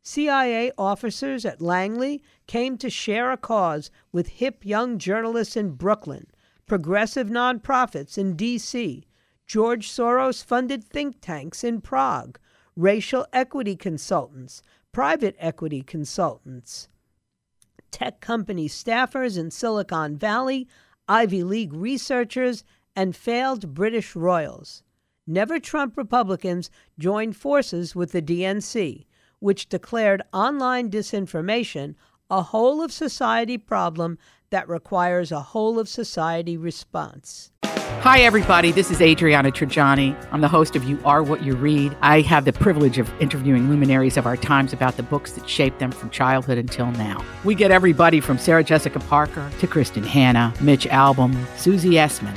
CIA 0.05 0.73
officers 0.77 1.45
at 1.45 1.61
Langley 1.61 2.23
came 2.47 2.77
to 2.79 2.91
share 2.91 3.31
a 3.31 3.37
cause 3.37 3.91
with 4.11 4.29
hip 4.29 4.65
young 4.65 4.99
journalists 4.99 5.57
in 5.57 5.73
Brooklyn, 5.73 6.27
progressive 6.67 7.29
nonprofits 7.29 8.19
in 8.19 8.35
D.C., 8.35 9.07
George 9.47 9.89
Soros 9.89 10.45
funded 10.45 10.83
think 10.83 11.21
tanks 11.21 11.63
in 11.63 11.81
Prague, 11.81 12.39
racial 12.75 13.27
equity 13.33 13.77
consultants, 13.77 14.63
private 14.93 15.37
equity 15.39 15.83
consultants, 15.83 16.89
tech 17.91 18.21
company 18.21 18.69
staffers 18.69 19.39
in 19.39 19.51
Silicon 19.51 20.17
Valley, 20.17 20.67
Ivy 21.09 21.45
League 21.45 21.75
researchers, 21.75 22.65
and 22.97 23.15
failed 23.15 23.75
British 23.75 24.17
royals. 24.17 24.83
Never 25.27 25.61
Trump 25.61 25.97
Republicans 25.97 26.71
joined 26.99 27.37
forces 27.37 27.95
with 27.95 28.13
the 28.13 28.23
DNC, 28.23 29.05
which 29.43 29.69
declared 29.69 30.23
online 30.33 30.89
disinformation 30.89 31.97
a 32.31 32.43
whole 32.43 32.81
of 32.81 32.93
society 32.93 33.59
problem 33.59 34.17
that 34.51 34.69
requires 34.69 35.33
a 35.33 35.41
whole 35.41 35.81
of 35.81 35.89
society 35.89 36.57
response. 36.57 37.51
Hi, 37.65 38.21
everybody. 38.21 38.73
This 38.73 38.91
is 38.91 39.01
Adriana 39.01 39.51
Trigiani. 39.51 40.17
I'm 40.33 40.41
the 40.41 40.49
host 40.49 40.77
of 40.77 40.85
You 40.85 40.99
Are 41.05 41.23
What 41.23 41.43
You 41.43 41.55
Read. 41.55 41.97
I 42.03 42.21
have 42.23 42.45
the 42.45 42.53
privilege 42.53 42.99
of 42.99 43.13
interviewing 43.21 43.69
luminaries 43.69 44.17
of 44.17 44.27
our 44.27 44.37
times 44.37 44.73
about 44.73 44.97
the 44.97 45.03
books 45.03 45.33
that 45.33 45.49
shaped 45.49 45.79
them 45.79 45.93
from 45.93 46.11
childhood 46.11 46.59
until 46.59 46.91
now. 46.93 47.25
We 47.45 47.55
get 47.55 47.71
everybody 47.71 48.21
from 48.21 48.39
Sarah 48.39 48.65
Jessica 48.65 49.01
Parker 49.01 49.51
to 49.59 49.67
Kristin 49.67 50.05
Hannah, 50.05 50.55
Mitch 50.61 50.87
Albom, 50.87 51.37
Susie 51.57 51.93
Essman, 51.93 52.37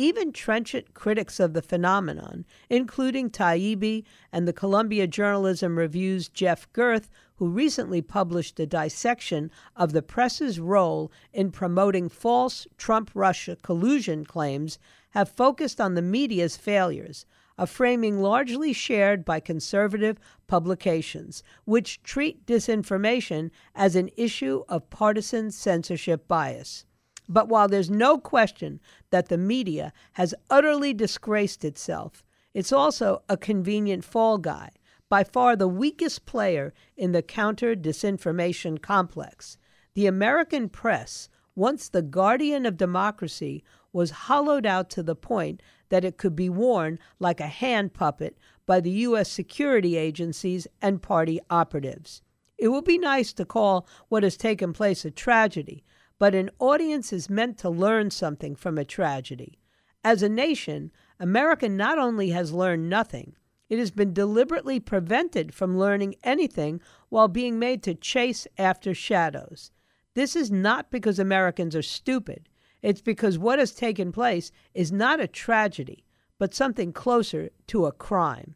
Even 0.00 0.30
trenchant 0.30 0.94
critics 0.94 1.40
of 1.40 1.54
the 1.54 1.60
phenomenon, 1.60 2.46
including 2.70 3.30
Taibbi 3.30 4.04
and 4.32 4.46
the 4.46 4.52
Columbia 4.52 5.08
Journalism 5.08 5.76
Review's 5.76 6.28
Jeff 6.28 6.72
Gerth, 6.72 7.10
who 7.34 7.48
recently 7.48 8.00
published 8.00 8.60
a 8.60 8.66
dissection 8.66 9.50
of 9.74 9.92
the 9.92 10.00
press's 10.00 10.60
role 10.60 11.10
in 11.32 11.50
promoting 11.50 12.08
false 12.08 12.68
Trump 12.76 13.10
Russia 13.12 13.56
collusion 13.60 14.24
claims, 14.24 14.78
have 15.10 15.28
focused 15.28 15.80
on 15.80 15.94
the 15.94 16.02
media's 16.02 16.56
failures, 16.56 17.26
a 17.58 17.66
framing 17.66 18.20
largely 18.20 18.72
shared 18.72 19.24
by 19.24 19.40
conservative 19.40 20.16
publications, 20.46 21.42
which 21.64 22.00
treat 22.04 22.46
disinformation 22.46 23.50
as 23.74 23.96
an 23.96 24.10
issue 24.16 24.62
of 24.68 24.90
partisan 24.90 25.50
censorship 25.50 26.28
bias. 26.28 26.84
But 27.28 27.48
while 27.48 27.68
there's 27.68 27.90
no 27.90 28.18
question 28.18 28.80
that 29.10 29.28
the 29.28 29.38
media 29.38 29.92
has 30.14 30.34
utterly 30.48 30.94
disgraced 30.94 31.64
itself, 31.64 32.24
it's 32.54 32.72
also 32.72 33.22
a 33.28 33.36
convenient 33.36 34.04
fall 34.04 34.38
guy, 34.38 34.70
by 35.08 35.24
far 35.24 35.56
the 35.56 35.68
weakest 35.68 36.26
player 36.26 36.72
in 36.96 37.12
the 37.12 37.22
counter 37.22 37.74
disinformation 37.74 38.80
complex. 38.80 39.56
The 39.94 40.06
American 40.06 40.68
press, 40.68 41.28
once 41.54 41.88
the 41.88 42.02
guardian 42.02 42.66
of 42.66 42.76
democracy, 42.76 43.64
was 43.92 44.10
hollowed 44.10 44.66
out 44.66 44.90
to 44.90 45.02
the 45.02 45.16
point 45.16 45.62
that 45.88 46.04
it 46.04 46.18
could 46.18 46.36
be 46.36 46.48
worn 46.48 46.98
like 47.18 47.40
a 47.40 47.46
hand 47.46 47.94
puppet 47.94 48.38
by 48.66 48.80
the 48.80 48.90
U.S. 48.90 49.30
security 49.30 49.96
agencies 49.96 50.66
and 50.82 51.02
party 51.02 51.40
operatives. 51.48 52.22
It 52.58 52.68
would 52.68 52.84
be 52.84 52.98
nice 52.98 53.32
to 53.34 53.44
call 53.44 53.86
what 54.08 54.22
has 54.22 54.36
taken 54.36 54.72
place 54.72 55.04
a 55.04 55.10
tragedy, 55.10 55.84
but 56.18 56.34
an 56.34 56.50
audience 56.58 57.12
is 57.12 57.30
meant 57.30 57.58
to 57.58 57.70
learn 57.70 58.10
something 58.10 58.56
from 58.56 58.76
a 58.76 58.84
tragedy. 58.84 59.58
As 60.04 60.22
a 60.22 60.28
nation, 60.28 60.90
America 61.20 61.68
not 61.68 61.98
only 61.98 62.30
has 62.30 62.52
learned 62.52 62.88
nothing, 62.88 63.34
it 63.68 63.78
has 63.78 63.90
been 63.90 64.12
deliberately 64.12 64.80
prevented 64.80 65.54
from 65.54 65.78
learning 65.78 66.14
anything 66.24 66.80
while 67.08 67.28
being 67.28 67.58
made 67.58 67.82
to 67.82 67.94
chase 67.94 68.46
after 68.56 68.94
shadows. 68.94 69.70
This 70.14 70.34
is 70.34 70.50
not 70.50 70.90
because 70.90 71.18
Americans 71.18 71.76
are 71.76 71.82
stupid. 71.82 72.48
It's 72.82 73.02
because 73.02 73.38
what 73.38 73.58
has 73.58 73.72
taken 73.72 74.12
place 74.12 74.50
is 74.74 74.90
not 74.90 75.20
a 75.20 75.26
tragedy, 75.26 76.04
but 76.38 76.54
something 76.54 76.92
closer 76.92 77.50
to 77.66 77.86
a 77.86 77.92
crime. 77.92 78.54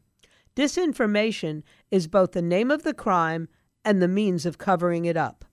Disinformation 0.56 1.62
is 1.90 2.06
both 2.06 2.32
the 2.32 2.42
name 2.42 2.70
of 2.70 2.82
the 2.82 2.94
crime 2.94 3.48
and 3.84 4.00
the 4.00 4.08
means 4.08 4.46
of 4.46 4.58
covering 4.58 5.04
it 5.04 5.16
up, 5.16 5.44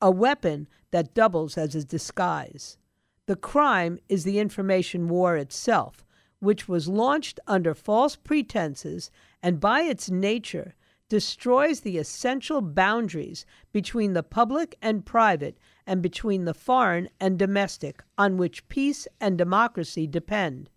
a 0.00 0.10
weapon 0.10 0.66
that 0.90 1.14
doubles 1.14 1.56
as 1.58 1.74
a 1.74 1.84
disguise. 1.84 2.78
The 3.26 3.36
crime 3.36 3.98
is 4.08 4.24
the 4.24 4.38
information 4.38 5.08
war 5.08 5.36
itself, 5.36 6.04
which 6.40 6.68
was 6.68 6.88
launched 6.88 7.38
under 7.46 7.74
false 7.74 8.16
pretenses 8.16 9.10
and 9.42 9.60
by 9.60 9.82
its 9.82 10.10
nature 10.10 10.74
destroys 11.10 11.80
the 11.80 11.98
essential 11.98 12.60
boundaries 12.60 13.44
between 13.72 14.12
the 14.12 14.22
public 14.22 14.76
and 14.80 15.04
private 15.04 15.58
and 15.86 16.00
between 16.00 16.44
the 16.44 16.54
foreign 16.54 17.08
and 17.20 17.38
domestic 17.38 18.02
on 18.16 18.36
which 18.36 18.68
peace 18.68 19.08
and 19.20 19.36
democracy 19.36 20.06
depend. 20.06 20.70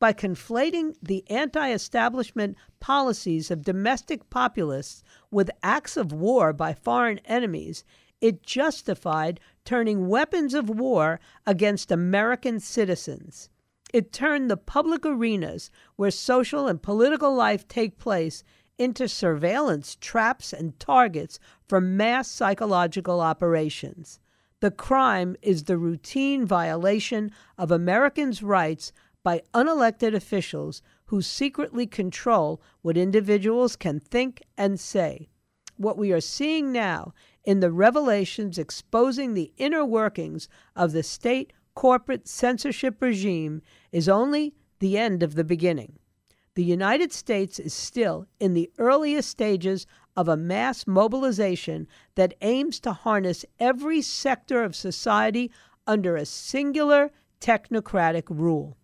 By 0.00 0.12
conflating 0.12 0.96
the 1.02 1.22
anti 1.30 1.70
establishment 1.70 2.56
policies 2.80 3.50
of 3.50 3.62
domestic 3.62 4.28
populists 4.30 5.02
with 5.30 5.50
acts 5.62 5.96
of 5.96 6.12
war 6.12 6.52
by 6.52 6.74
foreign 6.74 7.18
enemies, 7.26 7.84
it 8.24 8.42
justified 8.42 9.38
turning 9.66 10.08
weapons 10.08 10.54
of 10.54 10.70
war 10.70 11.20
against 11.46 11.92
American 11.92 12.58
citizens. 12.58 13.50
It 13.92 14.14
turned 14.14 14.50
the 14.50 14.56
public 14.56 15.04
arenas 15.04 15.70
where 15.96 16.10
social 16.10 16.66
and 16.66 16.80
political 16.80 17.34
life 17.34 17.68
take 17.68 17.98
place 17.98 18.42
into 18.78 19.08
surveillance 19.08 19.98
traps 20.00 20.54
and 20.54 20.80
targets 20.80 21.38
for 21.68 21.82
mass 21.82 22.30
psychological 22.30 23.20
operations. 23.20 24.20
The 24.60 24.70
crime 24.70 25.36
is 25.42 25.64
the 25.64 25.76
routine 25.76 26.46
violation 26.46 27.30
of 27.58 27.70
Americans' 27.70 28.42
rights 28.42 28.90
by 29.22 29.42
unelected 29.52 30.14
officials 30.14 30.80
who 31.08 31.20
secretly 31.20 31.86
control 31.86 32.62
what 32.80 32.96
individuals 32.96 33.76
can 33.76 34.00
think 34.00 34.40
and 34.56 34.80
say. 34.80 35.28
What 35.76 35.98
we 35.98 36.10
are 36.10 36.22
seeing 36.22 36.72
now 36.72 37.12
in 37.44 37.60
the 37.60 37.70
revelations 37.70 38.58
exposing 38.58 39.34
the 39.34 39.52
inner 39.56 39.84
workings 39.84 40.48
of 40.74 40.92
the 40.92 41.02
state 41.02 41.52
corporate 41.74 42.26
censorship 42.26 43.00
regime 43.00 43.60
is 43.92 44.08
only 44.08 44.54
the 44.78 44.96
end 44.96 45.22
of 45.22 45.34
the 45.34 45.44
beginning. 45.44 45.98
The 46.54 46.64
United 46.64 47.12
States 47.12 47.58
is 47.58 47.74
still 47.74 48.26
in 48.38 48.54
the 48.54 48.70
earliest 48.78 49.28
stages 49.28 49.86
of 50.16 50.28
a 50.28 50.36
mass 50.36 50.86
mobilization 50.86 51.88
that 52.14 52.34
aims 52.42 52.78
to 52.80 52.92
harness 52.92 53.44
every 53.58 54.00
sector 54.00 54.62
of 54.62 54.76
society 54.76 55.50
under 55.86 56.16
a 56.16 56.24
singular 56.24 57.10
technocratic 57.40 58.24
rule. 58.28 58.76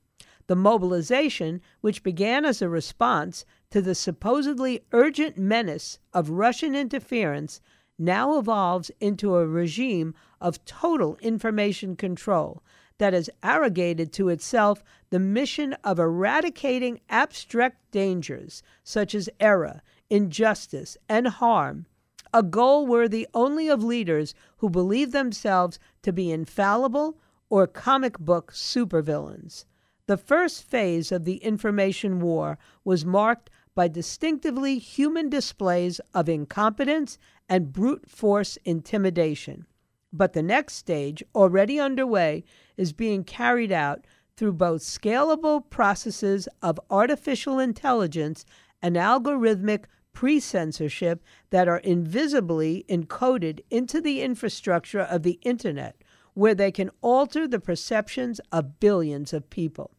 The 0.49 0.57
mobilization, 0.57 1.61
which 1.81 2.03
began 2.03 2.45
as 2.45 2.61
a 2.61 2.69
response 2.69 3.45
to 3.71 3.81
the 3.81 3.95
supposedly 3.95 4.81
urgent 4.91 5.39
menace 5.39 6.01
of 6.13 6.31
Russian 6.31 6.75
interference, 6.75 7.61
now 8.01 8.39
evolves 8.39 8.91
into 8.99 9.37
a 9.37 9.47
regime 9.47 10.15
of 10.41 10.65
total 10.65 11.19
information 11.21 11.95
control 11.95 12.63
that 12.97 13.13
has 13.13 13.31
arrogated 13.43 14.13
to 14.13 14.29
itself 14.31 14.83
the 15.11 15.19
mission 15.19 15.75
of 15.85 15.99
eradicating 15.99 17.01
abstract 17.11 17.79
dangers 17.91 18.63
such 18.83 19.15
as 19.15 19.29
error, 19.39 19.83
injustice, 20.09 20.97
and 21.09 21.29
harm, 21.29 21.87
a 22.33 22.43
goal 22.43 22.87
worthy 22.87 23.29
only 23.35 23.69
of 23.69 23.85
leaders 23.85 24.35
who 24.59 24.71
believe 24.71 25.13
themselves 25.13 25.79
to 26.03 26.13
be 26.13 26.31
infallible 26.31 27.19
or 27.49 27.67
comic 27.67 28.19
book 28.19 28.53
supervillains. 28.53 29.65
The 30.07 30.17
first 30.17 30.65
phase 30.65 31.13
of 31.13 31.25
the 31.25 31.37
information 31.37 32.21
war 32.21 32.59
was 32.85 33.05
marked 33.05 33.51
by 33.81 33.89
distinctively 33.89 34.77
human 34.77 35.31
displays 35.31 36.03
of 36.13 36.29
incompetence 36.29 37.17
and 37.49 37.73
brute 37.73 38.11
force 38.11 38.59
intimidation. 38.67 39.65
But 40.13 40.35
the 40.35 40.43
next 40.43 40.75
stage, 40.75 41.23
already 41.35 41.81
underway, 41.81 42.45
is 42.77 42.93
being 42.93 43.25
carried 43.25 43.73
out 43.73 44.07
through 44.37 44.53
both 44.53 44.83
scalable 44.83 45.63
processes 45.71 46.47
of 46.61 46.79
artificial 46.91 47.59
intelligence 47.59 48.45
and 48.83 48.97
algorithmic 48.97 49.85
pre 50.13 50.41
censorship 50.41 51.25
that 51.49 51.67
are 51.67 51.79
invisibly 51.79 52.85
encoded 52.87 53.61
into 53.71 54.03
the 54.03 54.21
infrastructure 54.21 55.01
of 55.01 55.23
the 55.23 55.41
Internet, 55.41 56.05
where 56.35 56.55
they 56.55 56.71
can 56.71 56.91
alter 57.01 57.49
the 57.49 57.59
perceptions 57.59 58.43
of 58.53 58.79
billions 58.79 59.33
of 59.33 59.49
people. 59.49 59.93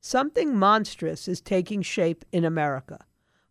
Something 0.00 0.56
monstrous 0.56 1.26
is 1.26 1.40
taking 1.40 1.82
shape 1.82 2.24
in 2.30 2.44
America. 2.44 3.04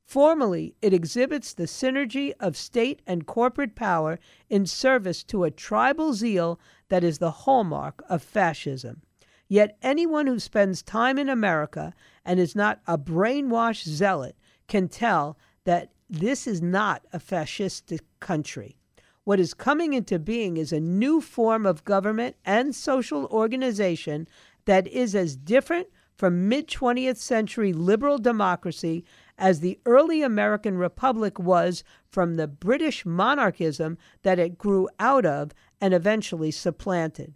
Formally, 0.06 0.76
it 0.82 0.94
exhibits 0.94 1.54
the 1.54 1.64
synergy 1.64 2.32
of 2.40 2.56
state 2.56 3.02
and 3.08 3.26
corporate 3.26 3.76
power 3.76 4.20
in 4.50 4.66
service 4.66 5.24
to 5.24 5.44
a 5.44 5.52
tribal 5.52 6.14
zeal 6.14 6.60
that 6.90 7.04
is 7.04 7.18
the 7.18 7.32
hallmark 7.32 8.04
of 8.08 8.22
fascism. 8.22 9.02
Yet 9.48 9.78
anyone 9.82 10.28
who 10.28 10.40
spends 10.40 10.84
time 10.84 11.18
in 11.18 11.28
America 11.28 11.94
and 12.24 12.40
is 12.40 12.56
not 12.56 12.82
a 12.88 12.98
brainwashed 12.98 13.88
zealot 13.88 14.36
can 14.68 14.88
tell 14.88 15.38
that 15.64 15.92
this 16.10 16.46
is 16.46 16.62
not 16.62 17.04
a 17.12 17.20
fascistic 17.20 18.02
country. 18.20 18.78
What 19.24 19.40
is 19.40 19.56
coming 19.56 19.94
into 19.94 20.20
being 20.20 20.58
is 20.58 20.72
a 20.72 20.80
new 20.80 21.20
form 21.20 21.66
of 21.66 21.84
government 21.84 22.36
and 22.46 22.76
social 22.76 23.26
organization 23.26 24.28
that 24.66 24.88
is 24.88 25.16
as 25.16 25.36
different 25.36 25.88
from 26.16 26.48
mid 26.48 26.68
20th 26.68 27.18
century 27.18 27.74
liberal 27.74 28.18
democracy 28.18 29.04
as 29.38 29.60
the 29.60 29.80
early 29.86 30.22
American 30.22 30.78
Republic 30.78 31.38
was 31.40 31.84
from 32.10 32.36
the 32.36 32.48
British 32.48 33.06
monarchism 33.06 33.98
that 34.24 34.40
it 34.40 34.58
grew 34.58 34.88
out 35.00 35.26
of 35.26 35.52
and 35.82 35.94
eventually 35.94 36.52
supplanted. 36.52 37.34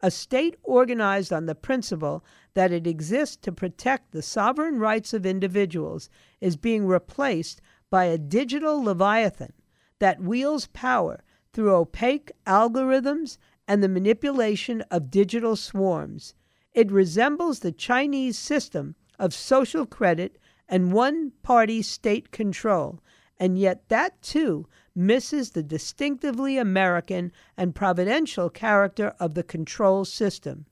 A 0.00 0.10
state 0.10 0.56
organized 0.62 1.32
on 1.32 1.46
the 1.46 1.54
principle 1.54 2.24
that 2.54 2.70
it 2.70 2.86
exists 2.86 3.36
to 3.38 3.50
protect 3.50 4.12
the 4.12 4.22
sovereign 4.22 4.78
rights 4.78 5.12
of 5.12 5.26
individuals 5.26 6.08
is 6.40 6.56
being 6.56 6.86
replaced 6.86 7.60
by 7.90 8.04
a 8.04 8.18
digital 8.18 8.82
leviathan 8.82 9.52
that 9.98 10.20
wields 10.20 10.68
power 10.68 11.24
through 11.52 11.74
opaque 11.74 12.30
algorithms 12.46 13.38
and 13.66 13.82
the 13.82 13.88
manipulation 13.88 14.82
of 14.90 15.10
digital 15.10 15.56
swarms. 15.56 16.34
It 16.72 16.92
resembles 16.92 17.58
the 17.60 17.72
Chinese 17.72 18.38
system 18.38 18.94
of 19.18 19.34
social 19.34 19.84
credit 19.84 20.38
and 20.68 20.92
one 20.92 21.32
party 21.42 21.82
state 21.82 22.30
control, 22.30 23.00
and 23.38 23.58
yet 23.58 23.88
that 23.88 24.20
too 24.22 24.66
misses 24.94 25.50
the 25.50 25.62
distinctively 25.62 26.58
American 26.58 27.32
and 27.56 27.74
providential 27.74 28.50
character 28.50 29.14
of 29.20 29.34
the 29.34 29.42
control 29.42 30.04
system. 30.04 30.66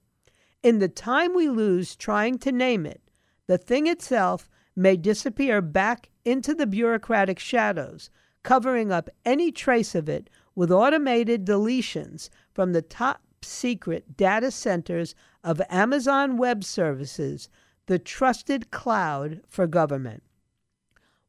In 0.63 0.81
the 0.81 0.89
time 0.89 1.35
we 1.35 1.49
lose 1.49 1.95
trying 1.95 2.39
to 2.39 2.51
name 2.51 2.87
it, 2.87 3.01
the 3.47 3.59
thing 3.59 3.87
itself 3.87 4.51
may 4.75 4.97
disappear 4.97 5.63
back 5.63 6.11
into 6.25 6.55
the 6.55 6.67
bureaucratic 6.67 7.39
shadows, 7.39 8.11
covering 8.43 8.91
up 8.91 9.09
any 9.25 9.53
trace 9.53 9.95
of 9.95 10.09
it 10.09 10.29
with 10.55 10.73
automated 10.73 11.45
deletions 11.45 12.29
from 12.53 12.73
the 12.73 12.83
top 12.83 13.23
secret 13.43 14.17
data 14.17 14.51
centers 14.51 15.15
of 15.45 15.63
Amazon 15.71 16.37
Web 16.37 16.65
Services 16.65 17.49
the 17.87 17.99
trusted 17.99 18.71
cloud 18.71 19.41
for 19.49 19.67
government. 19.67 20.23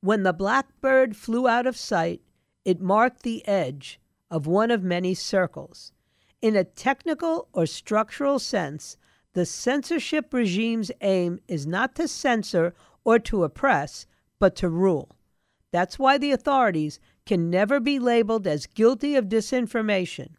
When 0.02 0.24
the 0.24 0.34
blackbird 0.34 1.16
flew 1.16 1.48
out 1.48 1.68
of 1.68 1.78
sight, 1.78 2.22
it 2.66 2.82
marked 2.82 3.24
the 3.24 3.48
edge 3.48 4.00
of 4.30 4.48
one 4.48 4.72
of 4.72 4.84
many 4.84 5.14
circles. 5.14 5.92
In 6.42 6.56
a 6.56 6.64
technical 6.64 7.48
or 7.54 7.66
structural 7.66 8.40
sense, 8.40 8.98
the 9.34 9.46
censorship 9.46 10.34
regime's 10.34 10.92
aim 11.02 11.40
is 11.48 11.66
not 11.66 11.96
to 11.96 12.08
censor 12.08 12.74
or 13.04 13.20
to 13.20 13.44
oppress, 13.44 14.06
but 14.40 14.56
to 14.58 14.70
rule. 14.70 15.16
That's 15.72 16.00
why 16.00 16.18
the 16.18 16.32
authorities 16.32 17.00
can 17.26 17.50
never 17.50 17.80
be 17.80 18.00
labeled 18.00 18.48
as 18.48 18.66
guilty 18.66 19.16
of 19.16 19.26
disinformation. 19.26 20.32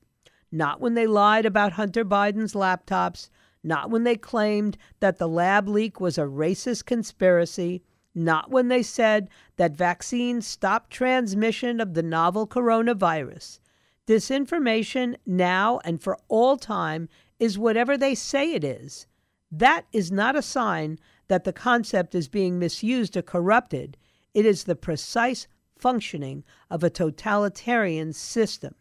Not 0.51 0.81
when 0.81 0.95
they 0.95 1.07
lied 1.07 1.47
about 1.47 1.73
Hunter 1.73 2.05
Biden's 2.05 2.55
laptops, 2.55 3.29
not 3.63 3.91
when 3.91 4.05
they 4.05 4.17
claimed 4.17 4.79
that 5.01 5.19
the 5.19 5.29
lab 5.29 5.69
leak 5.69 6.01
was 6.01 6.19
a 6.19 6.23
racist 6.23 6.87
conspiracy, 6.87 7.83
not 8.15 8.51
when 8.51 8.69
they 8.69 8.83
said 8.83 9.29
that 9.57 9.77
vaccines 9.77 10.47
stopped 10.47 10.91
transmission 10.91 11.81
of 11.81 11.95
the 11.95 12.03
novel 12.03 12.47
coronavirus. 12.47 13.61
Disinformation 14.07 15.17
now 15.27 15.81
and 15.85 16.03
for 16.03 16.19
all 16.29 16.57
time 16.57 17.09
is 17.39 17.59
whatever 17.59 17.97
they 17.97 18.15
say 18.15 18.55
it 18.55 18.65
is. 18.65 19.07
That 19.51 19.87
is 19.93 20.11
not 20.11 20.37
a 20.37 20.43
sign 20.43 20.99
that 21.29 21.45
the 21.45 21.53
concept 21.53 22.15
is 22.15 22.29
being 22.29 22.59
misused 22.59 23.17
or 23.17 23.23
corrupted. 23.23 23.97
It 24.35 24.47
is 24.47 24.65
the 24.65 24.77
precise 24.77 25.47
functioning 25.77 26.45
of 26.71 26.83
a 26.83 26.91
totalitarian 26.91 28.13
system. 28.13 28.75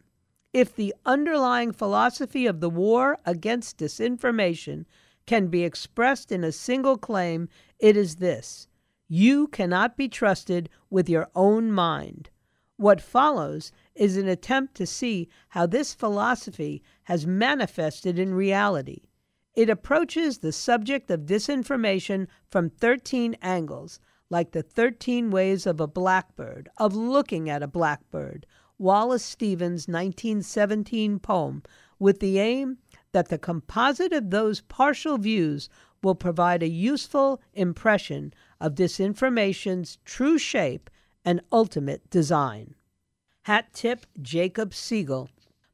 If 0.52 0.74
the 0.74 0.94
underlying 1.04 1.72
philosophy 1.72 2.46
of 2.46 2.60
the 2.60 2.70
war 2.70 3.18
against 3.26 3.78
disinformation 3.78 4.86
can 5.26 5.48
be 5.48 5.62
expressed 5.62 6.32
in 6.32 6.42
a 6.42 6.52
single 6.52 6.96
claim, 6.96 7.48
it 7.78 7.96
is 7.96 8.16
this 8.16 8.66
you 9.08 9.46
cannot 9.48 9.96
be 9.96 10.08
trusted 10.08 10.68
with 10.90 11.08
your 11.08 11.28
own 11.34 11.72
mind. 11.72 12.30
What 12.76 13.00
follows 13.00 13.72
is 13.94 14.16
an 14.16 14.28
attempt 14.28 14.74
to 14.76 14.86
see 14.86 15.28
how 15.48 15.66
this 15.66 15.94
philosophy 15.94 16.82
has 17.04 17.26
manifested 17.26 18.18
in 18.18 18.34
reality. 18.34 19.02
It 19.54 19.68
approaches 19.68 20.38
the 20.38 20.52
subject 20.52 21.10
of 21.10 21.22
disinformation 21.22 22.28
from 22.50 22.70
13 22.70 23.36
angles, 23.42 23.98
like 24.30 24.52
the 24.52 24.62
13 24.62 25.30
ways 25.30 25.66
of 25.66 25.80
a 25.80 25.88
blackbird, 25.88 26.68
of 26.76 26.94
looking 26.94 27.50
at 27.50 27.62
a 27.62 27.66
blackbird, 27.66 28.46
Wallace 28.78 29.24
Stevens' 29.24 29.88
1917 29.88 31.18
poem, 31.18 31.62
with 31.98 32.20
the 32.20 32.38
aim 32.38 32.78
that 33.12 33.28
the 33.28 33.38
composite 33.38 34.12
of 34.12 34.30
those 34.30 34.60
partial 34.60 35.18
views 35.18 35.68
will 36.02 36.14
provide 36.14 36.62
a 36.62 36.68
useful 36.68 37.40
impression 37.54 38.32
of 38.60 38.74
disinformation's 38.74 39.98
true 40.04 40.38
shape 40.38 40.88
and 41.24 41.40
ultimate 41.50 42.08
design. 42.10 42.74
Hat 43.42 43.72
tip 43.72 44.06
Jacob 44.22 44.72
Siegel. 44.72 45.28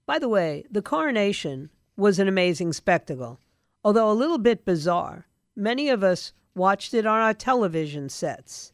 By 0.06 0.18
the 0.18 0.28
way, 0.28 0.64
the 0.70 0.82
coronation 0.82 1.70
was 1.96 2.18
an 2.18 2.28
amazing 2.28 2.72
spectacle, 2.72 3.38
although 3.84 4.10
a 4.10 4.12
little 4.12 4.38
bit 4.38 4.64
bizarre. 4.64 5.26
Many 5.54 5.88
of 5.88 6.02
us 6.02 6.32
watched 6.54 6.94
it 6.94 7.06
on 7.06 7.20
our 7.20 7.34
television 7.34 8.08
sets, 8.08 8.72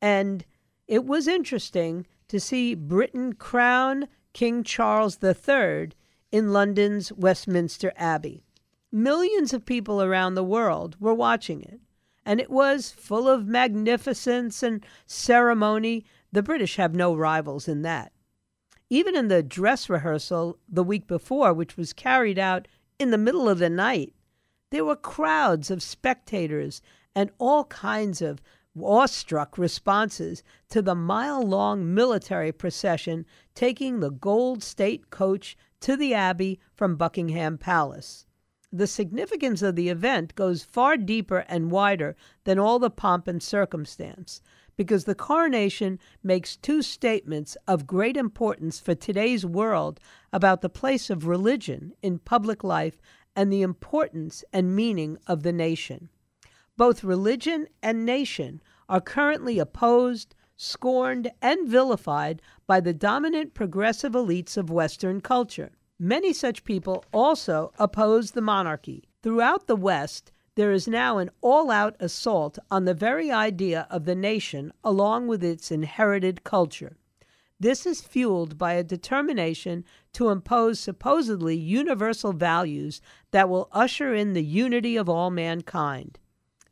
and 0.00 0.44
it 0.88 1.04
was 1.04 1.28
interesting 1.28 2.06
to 2.28 2.40
see 2.40 2.74
Britain 2.74 3.32
crown 3.34 4.08
King 4.32 4.62
Charles 4.62 5.18
III 5.22 5.90
in 6.32 6.52
London's 6.52 7.12
Westminster 7.12 7.92
Abbey. 7.96 8.44
Millions 8.92 9.52
of 9.52 9.64
people 9.64 10.02
around 10.02 10.34
the 10.34 10.44
world 10.44 10.96
were 11.00 11.14
watching 11.14 11.62
it, 11.62 11.80
and 12.24 12.40
it 12.40 12.50
was 12.50 12.90
full 12.90 13.28
of 13.28 13.46
magnificence 13.46 14.62
and 14.62 14.84
ceremony. 15.06 16.04
The 16.32 16.42
British 16.42 16.76
have 16.76 16.94
no 16.94 17.14
rivals 17.14 17.68
in 17.68 17.82
that. 17.82 18.12
Even 18.90 19.16
in 19.16 19.28
the 19.28 19.42
dress 19.42 19.88
rehearsal 19.88 20.58
the 20.68 20.84
week 20.84 21.06
before, 21.06 21.52
which 21.52 21.76
was 21.76 21.92
carried 21.92 22.38
out 22.38 22.68
in 22.98 23.10
the 23.10 23.18
middle 23.18 23.48
of 23.48 23.58
the 23.58 23.70
night, 23.70 24.14
there 24.70 24.84
were 24.84 24.96
crowds 24.96 25.70
of 25.70 25.82
spectators 25.82 26.82
and 27.14 27.30
all 27.38 27.64
kinds 27.64 28.20
of 28.20 28.42
awestruck 28.80 29.58
responses 29.58 30.42
to 30.68 30.82
the 30.82 30.94
mile 30.94 31.42
long 31.42 31.94
military 31.94 32.52
procession 32.52 33.24
taking 33.54 34.00
the 34.00 34.10
gold 34.10 34.62
state 34.62 35.10
coach 35.10 35.56
to 35.80 35.96
the 35.96 36.14
Abbey 36.14 36.60
from 36.74 36.96
Buckingham 36.96 37.58
Palace. 37.58 38.26
The 38.72 38.86
significance 38.86 39.62
of 39.62 39.76
the 39.76 39.88
event 39.88 40.34
goes 40.34 40.64
far 40.64 40.96
deeper 40.96 41.44
and 41.48 41.70
wider 41.70 42.16
than 42.44 42.58
all 42.58 42.78
the 42.78 42.90
pomp 42.90 43.28
and 43.28 43.42
circumstance, 43.42 44.42
because 44.76 45.04
the 45.04 45.14
coronation 45.14 45.98
makes 46.22 46.56
two 46.56 46.82
statements 46.82 47.56
of 47.66 47.86
great 47.86 48.16
importance 48.16 48.78
for 48.78 48.94
today's 48.94 49.46
world 49.46 50.00
about 50.32 50.60
the 50.60 50.68
place 50.68 51.08
of 51.08 51.26
religion 51.26 51.94
in 52.02 52.18
public 52.18 52.62
life 52.62 53.00
and 53.34 53.52
the 53.52 53.62
importance 53.62 54.44
and 54.52 54.76
meaning 54.76 55.16
of 55.26 55.42
the 55.42 55.52
nation. 55.52 56.08
Both 56.76 57.04
religion 57.04 57.68
and 57.82 58.04
nation 58.04 58.60
are 58.88 59.00
currently 59.00 59.58
opposed, 59.58 60.34
scorned, 60.56 61.30
and 61.42 61.68
vilified 61.68 62.40
by 62.66 62.80
the 62.80 62.94
dominant 62.94 63.54
progressive 63.54 64.12
elites 64.12 64.56
of 64.56 64.70
Western 64.70 65.20
culture. 65.20 65.72
Many 65.98 66.32
such 66.32 66.64
people 66.64 67.04
also 67.12 67.72
oppose 67.78 68.32
the 68.32 68.42
monarchy. 68.42 69.04
Throughout 69.22 69.66
the 69.66 69.76
West, 69.76 70.32
there 70.54 70.72
is 70.72 70.88
now 70.88 71.18
an 71.18 71.30
all 71.40 71.70
out 71.70 71.96
assault 72.00 72.58
on 72.70 72.84
the 72.84 72.94
very 72.94 73.30
idea 73.30 73.86
of 73.90 74.04
the 74.04 74.14
nation 74.14 74.72
along 74.82 75.26
with 75.26 75.44
its 75.44 75.70
inherited 75.70 76.44
culture. 76.44 76.96
This 77.58 77.86
is 77.86 78.02
fueled 78.02 78.58
by 78.58 78.74
a 78.74 78.84
determination 78.84 79.84
to 80.12 80.28
impose 80.28 80.78
supposedly 80.78 81.56
universal 81.56 82.32
values 82.32 83.00
that 83.30 83.48
will 83.48 83.68
usher 83.72 84.14
in 84.14 84.34
the 84.34 84.44
unity 84.44 84.96
of 84.96 85.08
all 85.08 85.30
mankind. 85.30 86.18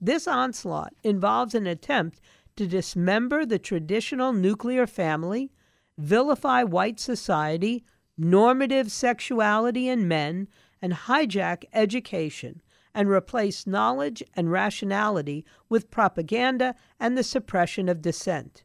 This 0.04 0.28
onslaught 0.28 0.92
involves 1.02 1.54
an 1.54 1.66
attempt 1.66 2.20
to 2.56 2.66
dismember 2.66 3.46
the 3.46 3.58
traditional 3.58 4.34
nuclear 4.34 4.86
family, 4.86 5.50
vilify 5.96 6.62
white 6.62 7.00
society, 7.00 7.86
normative 8.18 8.92
sexuality 8.92 9.88
in 9.88 10.06
men, 10.06 10.46
and 10.82 10.92
hijack 10.92 11.64
education 11.72 12.60
and 12.92 13.08
replace 13.08 13.66
knowledge 13.66 14.22
and 14.34 14.52
rationality 14.52 15.42
with 15.70 15.90
propaganda 15.90 16.74
and 17.00 17.16
the 17.16 17.24
suppression 17.24 17.88
of 17.88 18.02
dissent. 18.02 18.62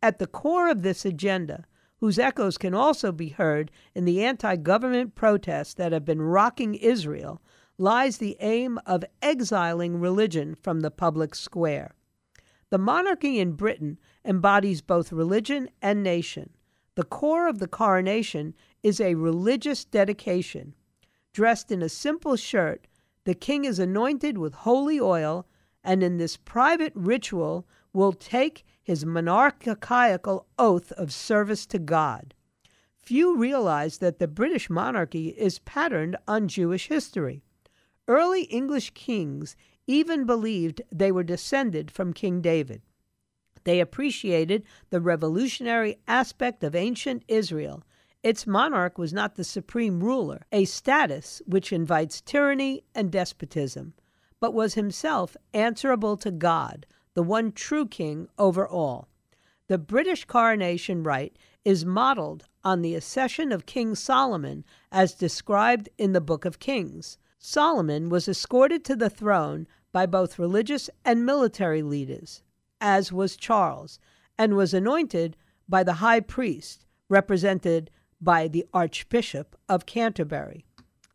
At 0.00 0.18
the 0.18 0.26
core 0.26 0.70
of 0.70 0.80
this 0.80 1.04
agenda, 1.04 1.66
whose 1.98 2.18
echoes 2.18 2.56
can 2.56 2.72
also 2.72 3.12
be 3.12 3.28
heard 3.28 3.70
in 3.94 4.06
the 4.06 4.24
anti 4.24 4.56
government 4.56 5.14
protests 5.14 5.74
that 5.74 5.92
have 5.92 6.06
been 6.06 6.22
rocking 6.22 6.74
Israel, 6.74 7.42
lies 7.80 8.18
the 8.18 8.36
aim 8.40 8.78
of 8.84 9.02
exiling 9.22 9.98
religion 9.98 10.54
from 10.54 10.80
the 10.80 10.90
public 10.90 11.34
square. 11.34 11.94
The 12.68 12.76
monarchy 12.76 13.40
in 13.40 13.52
Britain 13.52 13.98
embodies 14.22 14.82
both 14.82 15.12
religion 15.12 15.70
and 15.80 16.02
nation. 16.02 16.50
The 16.94 17.04
core 17.04 17.48
of 17.48 17.58
the 17.58 17.66
coronation 17.66 18.54
is 18.82 19.00
a 19.00 19.14
religious 19.14 19.86
dedication. 19.86 20.74
Dressed 21.32 21.72
in 21.72 21.80
a 21.80 21.88
simple 21.88 22.36
shirt, 22.36 22.86
the 23.24 23.34
king 23.34 23.64
is 23.64 23.78
anointed 23.78 24.36
with 24.36 24.52
holy 24.52 25.00
oil, 25.00 25.46
and 25.82 26.02
in 26.02 26.18
this 26.18 26.36
private 26.36 26.92
ritual 26.94 27.66
will 27.94 28.12
take 28.12 28.66
his 28.82 29.06
monarchical 29.06 30.46
oath 30.58 30.92
of 30.92 31.14
service 31.14 31.64
to 31.64 31.78
God. 31.78 32.34
Few 32.98 33.38
realize 33.38 33.98
that 33.98 34.18
the 34.18 34.28
British 34.28 34.68
monarchy 34.68 35.28
is 35.28 35.60
patterned 35.60 36.18
on 36.28 36.46
Jewish 36.46 36.88
history. 36.88 37.42
Early 38.10 38.42
English 38.42 38.90
kings 38.94 39.54
even 39.86 40.26
believed 40.26 40.82
they 40.90 41.12
were 41.12 41.22
descended 41.22 41.92
from 41.92 42.12
King 42.12 42.40
David. 42.40 42.82
They 43.62 43.78
appreciated 43.78 44.64
the 44.90 45.00
revolutionary 45.00 45.96
aspect 46.08 46.64
of 46.64 46.74
ancient 46.74 47.22
Israel. 47.28 47.84
Its 48.24 48.48
monarch 48.48 48.98
was 48.98 49.12
not 49.12 49.36
the 49.36 49.44
supreme 49.44 50.02
ruler, 50.02 50.44
a 50.50 50.64
status 50.64 51.40
which 51.46 51.72
invites 51.72 52.20
tyranny 52.20 52.82
and 52.96 53.12
despotism, 53.12 53.94
but 54.40 54.54
was 54.54 54.74
himself 54.74 55.36
answerable 55.54 56.16
to 56.16 56.32
God, 56.32 56.86
the 57.14 57.22
one 57.22 57.52
true 57.52 57.86
king 57.86 58.26
over 58.40 58.66
all. 58.66 59.06
The 59.68 59.78
British 59.78 60.24
coronation 60.24 61.04
rite 61.04 61.38
is 61.64 61.84
modeled 61.84 62.46
on 62.64 62.82
the 62.82 62.96
accession 62.96 63.52
of 63.52 63.66
King 63.66 63.94
Solomon 63.94 64.64
as 64.90 65.14
described 65.14 65.88
in 65.96 66.12
the 66.12 66.20
Book 66.20 66.44
of 66.44 66.58
Kings. 66.58 67.16
Solomon 67.42 68.10
was 68.10 68.28
escorted 68.28 68.84
to 68.84 68.94
the 68.94 69.08
throne 69.08 69.66
by 69.92 70.04
both 70.04 70.38
religious 70.38 70.90
and 71.06 71.24
military 71.24 71.80
leaders, 71.80 72.42
as 72.82 73.10
was 73.10 73.34
Charles, 73.34 73.98
and 74.36 74.54
was 74.54 74.74
anointed 74.74 75.38
by 75.66 75.82
the 75.82 75.94
high 75.94 76.20
priest, 76.20 76.84
represented 77.08 77.90
by 78.20 78.46
the 78.46 78.66
Archbishop 78.74 79.56
of 79.70 79.86
Canterbury. 79.86 80.66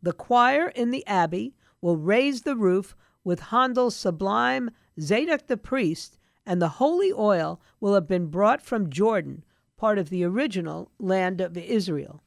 The 0.02 0.12
choir 0.12 0.66
in 0.70 0.90
the 0.90 1.06
abbey 1.06 1.54
will 1.80 1.96
raise 1.96 2.42
the 2.42 2.56
roof 2.56 2.96
with 3.22 3.38
Handel's 3.38 3.94
sublime 3.94 4.72
Zadok 5.00 5.46
the 5.46 5.56
priest, 5.56 6.18
and 6.44 6.60
the 6.60 6.80
holy 6.80 7.12
oil 7.12 7.60
will 7.78 7.94
have 7.94 8.08
been 8.08 8.26
brought 8.26 8.62
from 8.62 8.90
Jordan, 8.90 9.44
part 9.76 9.96
of 9.96 10.10
the 10.10 10.24
original 10.24 10.90
land 10.98 11.40
of 11.40 11.56
Israel. 11.56 12.20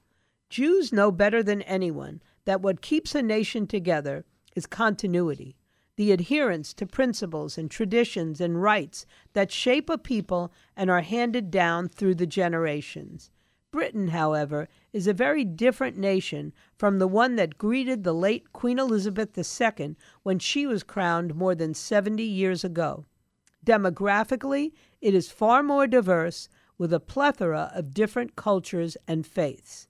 Jews 0.50 0.94
know 0.94 1.12
better 1.12 1.44
than 1.44 1.62
anyone 1.64 2.22
that 2.50 2.64
what 2.64 2.82
keeps 2.82 3.14
a 3.14 3.22
nation 3.22 3.68
together 3.68 4.26
is 4.56 4.66
continuity, 4.66 5.56
the 5.98 6.12
adherence 6.12 6.74
to 6.74 6.84
principles 6.84 7.60
and 7.60 7.70
traditions 7.70 8.42
and 8.42 8.60
rights 8.60 9.06
that 9.34 9.52
shape 9.52 9.88
a 9.88 10.00
people 10.00 10.52
and 10.76 10.90
are 10.90 11.02
handed 11.02 11.52
down 11.52 11.88
through 11.88 12.16
the 12.16 12.26
generations. 12.26 13.30
Britain, 13.70 14.08
however, 14.08 14.68
is 14.92 15.06
a 15.06 15.14
very 15.14 15.46
different 15.46 15.96
nation 15.96 16.52
from 16.76 16.98
the 16.98 17.08
one 17.08 17.36
that 17.36 17.60
greeted 17.60 18.04
the 18.04 18.16
late 18.16 18.52
Queen 18.52 18.80
Elizabeth 18.80 19.38
II 19.38 19.96
when 20.24 20.40
she 20.40 20.66
was 20.66 20.82
crowned 20.82 21.36
more 21.36 21.54
than 21.54 21.76
70 21.76 22.24
years 22.24 22.64
ago. 22.64 23.06
Demographically, 23.64 24.72
it 25.02 25.14
is 25.14 25.30
far 25.30 25.62
more 25.62 25.86
diverse, 25.86 26.50
with 26.80 26.92
a 26.92 27.00
plethora 27.00 27.72
of 27.76 27.94
different 27.94 28.36
cultures 28.36 28.98
and 29.08 29.28
faiths. 29.28 29.88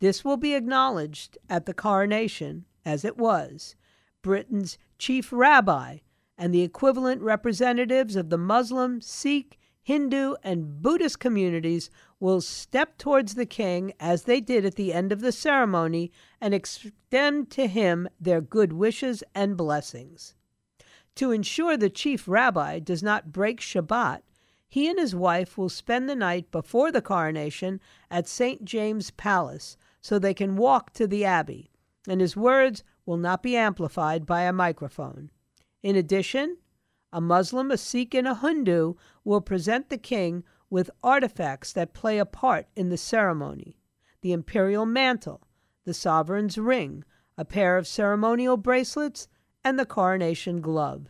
This 0.00 0.24
will 0.24 0.36
be 0.36 0.54
acknowledged 0.54 1.38
at 1.50 1.66
the 1.66 1.74
coronation, 1.74 2.66
as 2.84 3.04
it 3.04 3.18
was. 3.18 3.74
Britain's 4.22 4.78
chief 4.98 5.32
rabbi 5.32 5.98
and 6.36 6.54
the 6.54 6.62
equivalent 6.62 7.20
representatives 7.20 8.14
of 8.14 8.30
the 8.30 8.38
Muslim, 8.38 9.00
Sikh, 9.00 9.58
Hindu, 9.82 10.34
and 10.44 10.80
Buddhist 10.82 11.18
communities 11.18 11.90
will 12.20 12.40
step 12.40 12.96
towards 12.96 13.34
the 13.34 13.46
king, 13.46 13.92
as 13.98 14.22
they 14.22 14.40
did 14.40 14.64
at 14.64 14.76
the 14.76 14.92
end 14.92 15.10
of 15.10 15.20
the 15.20 15.32
ceremony, 15.32 16.12
and 16.40 16.54
extend 16.54 17.50
to 17.50 17.66
him 17.66 18.08
their 18.20 18.40
good 18.40 18.72
wishes 18.72 19.24
and 19.34 19.56
blessings. 19.56 20.34
To 21.16 21.32
ensure 21.32 21.76
the 21.76 21.90
chief 21.90 22.28
rabbi 22.28 22.78
does 22.78 23.02
not 23.02 23.32
break 23.32 23.60
Shabbat, 23.60 24.20
he 24.68 24.88
and 24.88 24.98
his 24.98 25.14
wife 25.14 25.56
will 25.56 25.70
spend 25.70 26.08
the 26.08 26.14
night 26.14 26.50
before 26.52 26.92
the 26.92 27.02
coronation 27.02 27.80
at 28.10 28.28
St. 28.28 28.64
James 28.64 29.10
Palace 29.10 29.76
so 30.00 30.18
they 30.18 30.34
can 30.34 30.56
walk 30.56 30.92
to 30.92 31.06
the 31.06 31.24
abbey, 31.24 31.70
and 32.06 32.20
his 32.20 32.36
words 32.36 32.84
will 33.04 33.16
not 33.16 33.42
be 33.42 33.56
amplified 33.56 34.26
by 34.26 34.42
a 34.42 34.52
microphone. 34.52 35.30
In 35.82 35.96
addition, 35.96 36.58
a 37.12 37.20
Muslim, 37.20 37.70
a 37.70 37.78
Sikh, 37.78 38.14
and 38.14 38.28
a 38.28 38.34
Hindu 38.34 38.94
will 39.24 39.40
present 39.40 39.88
the 39.88 39.98
king 39.98 40.44
with 40.70 40.90
artifacts 41.02 41.72
that 41.72 41.94
play 41.94 42.18
a 42.18 42.26
part 42.26 42.66
in 42.76 42.90
the 42.90 42.98
ceremony 42.98 43.76
the 44.20 44.32
imperial 44.32 44.84
mantle, 44.84 45.46
the 45.84 45.94
sovereign's 45.94 46.58
ring, 46.58 47.04
a 47.36 47.44
pair 47.44 47.76
of 47.76 47.86
ceremonial 47.86 48.56
bracelets, 48.56 49.28
and 49.62 49.78
the 49.78 49.86
coronation 49.86 50.60
glove. 50.60 51.08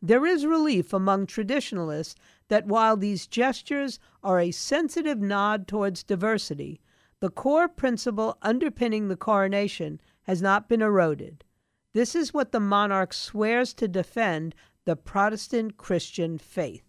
There 0.00 0.24
is 0.24 0.46
relief 0.46 0.92
among 0.92 1.26
traditionalists 1.26 2.14
that 2.48 2.66
while 2.66 2.96
these 2.96 3.26
gestures 3.26 4.00
are 4.22 4.40
a 4.40 4.50
sensitive 4.50 5.20
nod 5.20 5.68
towards 5.68 6.02
diversity, 6.02 6.80
the 7.22 7.30
core 7.30 7.68
principle 7.68 8.36
underpinning 8.42 9.06
the 9.06 9.16
coronation 9.16 10.00
has 10.22 10.42
not 10.42 10.68
been 10.68 10.82
eroded. 10.82 11.44
This 11.92 12.16
is 12.16 12.34
what 12.34 12.50
the 12.50 12.58
monarch 12.58 13.12
swears 13.12 13.72
to 13.74 13.86
defend 13.86 14.56
the 14.86 14.96
Protestant 14.96 15.76
Christian 15.76 16.36
faith. 16.36 16.82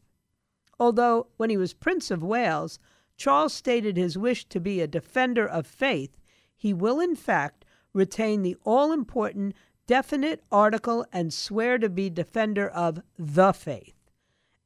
Although, 0.80 1.28
when 1.38 1.52
he 1.52 1.58
was 1.58 1.76
Prince 1.76 2.10
of 2.10 2.24
Wales, 2.24 2.80
Charles 3.15 3.54
stated 3.54 3.96
his 3.96 4.17
wish 4.17 4.46
to 4.46 4.60
be 4.60 4.82
a 4.82 4.88
defender 4.88 5.48
of 5.48 5.67
faith, 5.67 6.17
he 6.56 6.74
will 6.74 7.00
in 7.00 7.15
fact 7.15 7.63
retain 7.93 8.41
the 8.41 8.58
all 8.63 8.91
important 8.91 9.54
definite 9.86 10.43
article 10.52 11.06
and 11.13 11.32
swear 11.32 11.78
to 11.78 11.89
be 11.89 12.10
defender 12.10 12.67
of 12.67 13.04
the 13.19 13.54
faith. 13.54 13.93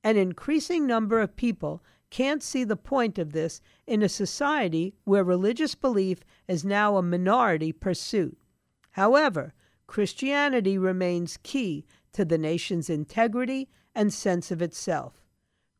An 0.01 0.15
increasing 0.15 0.87
number 0.87 1.19
of 1.19 1.35
people 1.35 1.83
can't 2.09 2.41
see 2.41 2.63
the 2.63 2.77
point 2.77 3.17
of 3.17 3.33
this 3.33 3.61
in 3.85 4.01
a 4.01 4.09
society 4.09 4.95
where 5.03 5.23
religious 5.23 5.75
belief 5.75 6.19
is 6.47 6.63
now 6.63 6.97
a 6.97 7.01
minority 7.01 7.71
pursuit. 7.71 8.37
However, 8.91 9.53
Christianity 9.87 10.77
remains 10.77 11.37
key 11.43 11.85
to 12.13 12.25
the 12.25 12.37
nation's 12.37 12.89
integrity 12.89 13.69
and 13.93 14.13
sense 14.13 14.51
of 14.51 14.61
itself. 14.61 15.21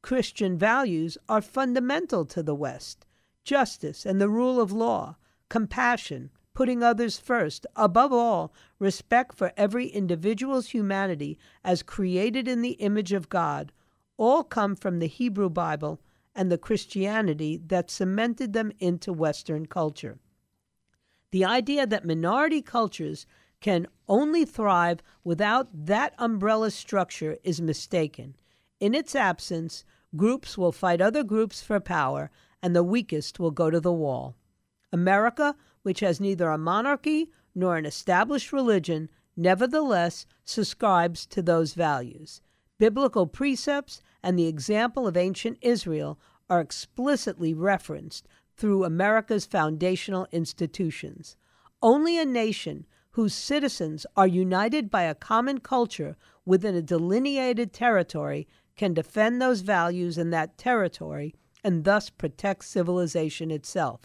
Christian 0.02 0.58
values 0.58 1.18
are 1.28 1.42
fundamental 1.42 2.26
to 2.26 2.44
the 2.44 2.56
West 2.56 3.06
justice 3.44 4.06
and 4.06 4.20
the 4.20 4.30
rule 4.30 4.60
of 4.60 4.74
law, 4.74 5.16
compassion, 5.50 6.30
putting 6.54 6.84
others 6.84 7.18
first, 7.18 7.66
above 7.76 8.12
all, 8.12 8.54
respect 8.78 9.34
for 9.36 9.54
every 9.56 9.88
individual's 9.88 10.70
humanity 10.70 11.40
as 11.64 11.82
created 11.82 12.48
in 12.48 12.62
the 12.62 12.72
image 12.72 13.14
of 13.14 13.30
God, 13.30 13.72
all 14.18 14.44
come 14.44 14.76
from 14.76 15.00
the 15.00 15.08
Hebrew 15.08 15.50
Bible 15.50 16.02
and 16.38 16.50
the 16.50 16.58
Christianity 16.58 17.60
that 17.66 17.92
cemented 17.92 18.54
them 18.54 18.72
into 18.80 19.12
Western 19.12 19.66
culture. 19.66 20.20
The 21.32 21.44
idea 21.44 21.86
that 21.86 22.06
minority 22.06 22.62
cultures 22.62 23.26
can 23.60 23.88
only 24.08 24.46
thrive 24.46 25.02
without 25.26 25.68
that 25.74 26.14
umbrella 26.18 26.72
structure 26.72 27.38
is 27.44 27.60
mistaken. 27.60 28.36
In 28.80 28.94
its 28.94 29.16
absence, 29.16 29.84
Groups 30.16 30.58
will 30.58 30.72
fight 30.72 31.02
other 31.02 31.24
groups 31.24 31.62
for 31.62 31.80
power, 31.82 32.32
and 32.64 32.76
the 32.76 32.84
weakest 32.84 33.40
will 33.40 33.52
go 33.52 33.70
to 33.70 33.80
the 33.80 33.92
wall. 33.92 34.38
America, 34.92 35.56
which 35.84 36.00
has 36.00 36.22
neither 36.22 36.50
a 36.50 36.58
monarchy 36.58 37.30
nor 37.54 37.76
an 37.76 37.86
established 37.86 38.54
religion, 38.54 39.10
nevertheless 39.36 40.26
subscribes 40.46 41.26
to 41.26 41.42
those 41.42 41.74
values. 41.74 42.42
Biblical 42.80 43.26
precepts 43.26 44.02
and 44.22 44.38
the 44.38 44.48
example 44.48 45.08
of 45.08 45.18
ancient 45.18 45.58
Israel 45.62 46.20
are 46.50 46.62
explicitly 46.62 47.54
referenced 47.54 48.28
through 48.56 48.84
America's 48.84 49.46
foundational 49.46 50.28
institutions. 50.32 51.36
Only 51.82 52.20
a 52.20 52.26
nation 52.26 52.86
whose 53.12 53.34
citizens 53.34 54.06
are 54.16 54.28
united 54.28 54.92
by 54.92 55.04
a 55.04 55.16
common 55.16 55.60
culture 55.60 56.16
within 56.46 56.76
a 56.76 56.82
delineated 56.82 57.74
territory 57.74 58.48
can 58.76 58.94
defend 58.94 59.42
those 59.42 59.62
values 59.62 60.18
in 60.20 60.30
that 60.30 60.58
territory 60.58 61.34
and 61.64 61.84
thus 61.84 62.12
protect 62.12 62.64
civilization 62.66 63.50
itself. 63.50 64.02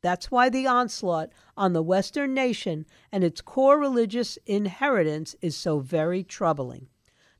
That's 0.00 0.30
why 0.30 0.48
the 0.48 0.66
onslaught 0.66 1.30
on 1.56 1.72
the 1.72 1.82
Western 1.82 2.34
nation 2.34 2.86
and 3.10 3.24
its 3.24 3.40
core 3.40 3.78
religious 3.78 4.38
inheritance 4.46 5.34
is 5.40 5.56
so 5.56 5.80
very 5.80 6.22
troubling. 6.22 6.88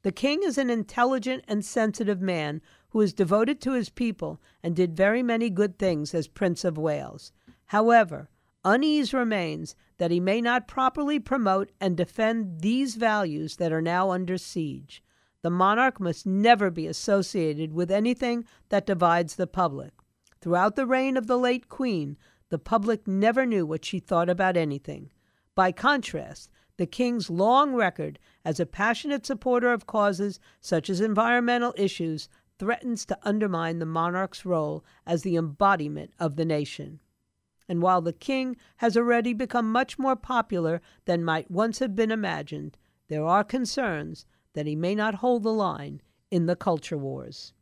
The 0.02 0.12
king 0.12 0.42
is 0.42 0.58
an 0.58 0.68
intelligent 0.68 1.44
and 1.46 1.64
sensitive 1.64 2.20
man 2.20 2.60
who 2.90 3.00
is 3.00 3.12
devoted 3.12 3.60
to 3.60 3.72
his 3.72 3.88
people 3.88 4.40
and 4.62 4.74
did 4.74 4.96
very 4.96 5.22
many 5.22 5.48
good 5.48 5.78
things 5.78 6.12
as 6.12 6.26
Prince 6.28 6.64
of 6.64 6.76
Wales. 6.76 7.32
However, 7.66 8.28
unease 8.64 9.14
remains 9.14 9.76
that 9.98 10.10
he 10.10 10.20
may 10.20 10.40
not 10.40 10.68
properly 10.68 11.20
promote 11.20 11.70
and 11.80 11.96
defend 11.96 12.60
these 12.60 12.96
values 12.96 13.56
that 13.56 13.72
are 13.72 13.82
now 13.82 14.10
under 14.10 14.36
siege. 14.38 15.02
The 15.42 15.50
monarch 15.50 16.00
must 16.00 16.26
never 16.26 16.70
be 16.70 16.86
associated 16.86 17.72
with 17.72 17.90
anything 17.90 18.44
that 18.68 18.86
divides 18.86 19.36
the 19.36 19.46
public. 19.46 19.92
Throughout 20.40 20.76
the 20.76 20.86
reign 20.86 21.16
of 21.16 21.28
the 21.28 21.38
late 21.38 21.68
Queen, 21.68 22.16
the 22.48 22.58
public 22.58 23.06
never 23.06 23.46
knew 23.46 23.64
what 23.64 23.84
she 23.84 24.00
thought 24.00 24.28
about 24.28 24.56
anything. 24.56 25.10
By 25.54 25.72
contrast, 25.72 26.50
the 26.76 26.86
king's 26.86 27.30
long 27.30 27.74
record 27.74 28.18
as 28.44 28.58
a 28.58 28.66
passionate 28.66 29.26
supporter 29.26 29.72
of 29.72 29.86
causes 29.86 30.40
such 30.60 30.88
as 30.88 31.00
environmental 31.00 31.74
issues 31.76 32.28
threatens 32.58 33.04
to 33.06 33.18
undermine 33.22 33.78
the 33.78 33.86
monarch's 33.86 34.44
role 34.44 34.84
as 35.06 35.22
the 35.22 35.36
embodiment 35.36 36.12
of 36.18 36.36
the 36.36 36.44
nation. 36.44 37.00
And 37.68 37.82
while 37.82 38.00
the 38.00 38.12
king 38.12 38.56
has 38.76 38.96
already 38.96 39.32
become 39.32 39.70
much 39.70 39.98
more 39.98 40.16
popular 40.16 40.80
than 41.04 41.24
might 41.24 41.50
once 41.50 41.78
have 41.78 41.96
been 41.96 42.10
imagined, 42.10 42.76
there 43.08 43.24
are 43.24 43.44
concerns 43.44 44.26
that 44.54 44.66
he 44.66 44.76
may 44.76 44.94
not 44.94 45.16
hold 45.16 45.42
the 45.42 45.52
line 45.52 46.00
in 46.30 46.46
the 46.46 46.56
culture 46.56 46.98
wars. 46.98 47.52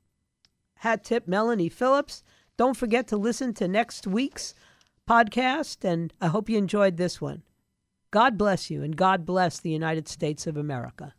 Hat 0.76 1.04
tip 1.04 1.28
Melanie 1.28 1.68
Phillips. 1.68 2.22
Don't 2.56 2.76
forget 2.76 3.06
to 3.08 3.16
listen 3.16 3.52
to 3.54 3.68
next 3.68 4.06
week's 4.06 4.54
podcast, 5.08 5.84
and 5.84 6.12
I 6.20 6.28
hope 6.28 6.48
you 6.48 6.56
enjoyed 6.56 6.96
this 6.96 7.20
one. 7.20 7.42
God 8.10 8.36
bless 8.36 8.70
you, 8.70 8.82
and 8.82 8.96
God 8.96 9.24
bless 9.24 9.60
the 9.60 9.70
United 9.70 10.08
States 10.08 10.46
of 10.46 10.56
America. 10.56 11.14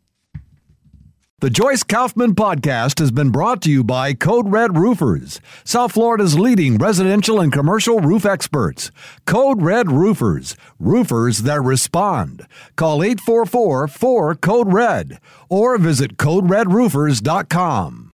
The 1.40 1.50
Joyce 1.50 1.82
Kaufman 1.82 2.34
podcast 2.36 3.00
has 3.00 3.10
been 3.10 3.30
brought 3.30 3.62
to 3.62 3.70
you 3.70 3.82
by 3.82 4.12
Code 4.14 4.52
Red 4.52 4.76
Roofers, 4.76 5.40
South 5.64 5.90
Florida's 5.92 6.38
leading 6.38 6.76
residential 6.76 7.40
and 7.40 7.52
commercial 7.52 7.98
roof 7.98 8.24
experts. 8.24 8.92
Code 9.26 9.60
Red 9.60 9.90
Roofers, 9.90 10.54
roofers 10.78 11.38
that 11.38 11.60
respond. 11.62 12.46
Call 12.76 13.02
844 13.02 13.88
4 13.88 14.34
Code 14.36 14.72
Red 14.72 15.18
or 15.48 15.78
visit 15.78 16.16
CodeRedRoofers.com. 16.16 18.10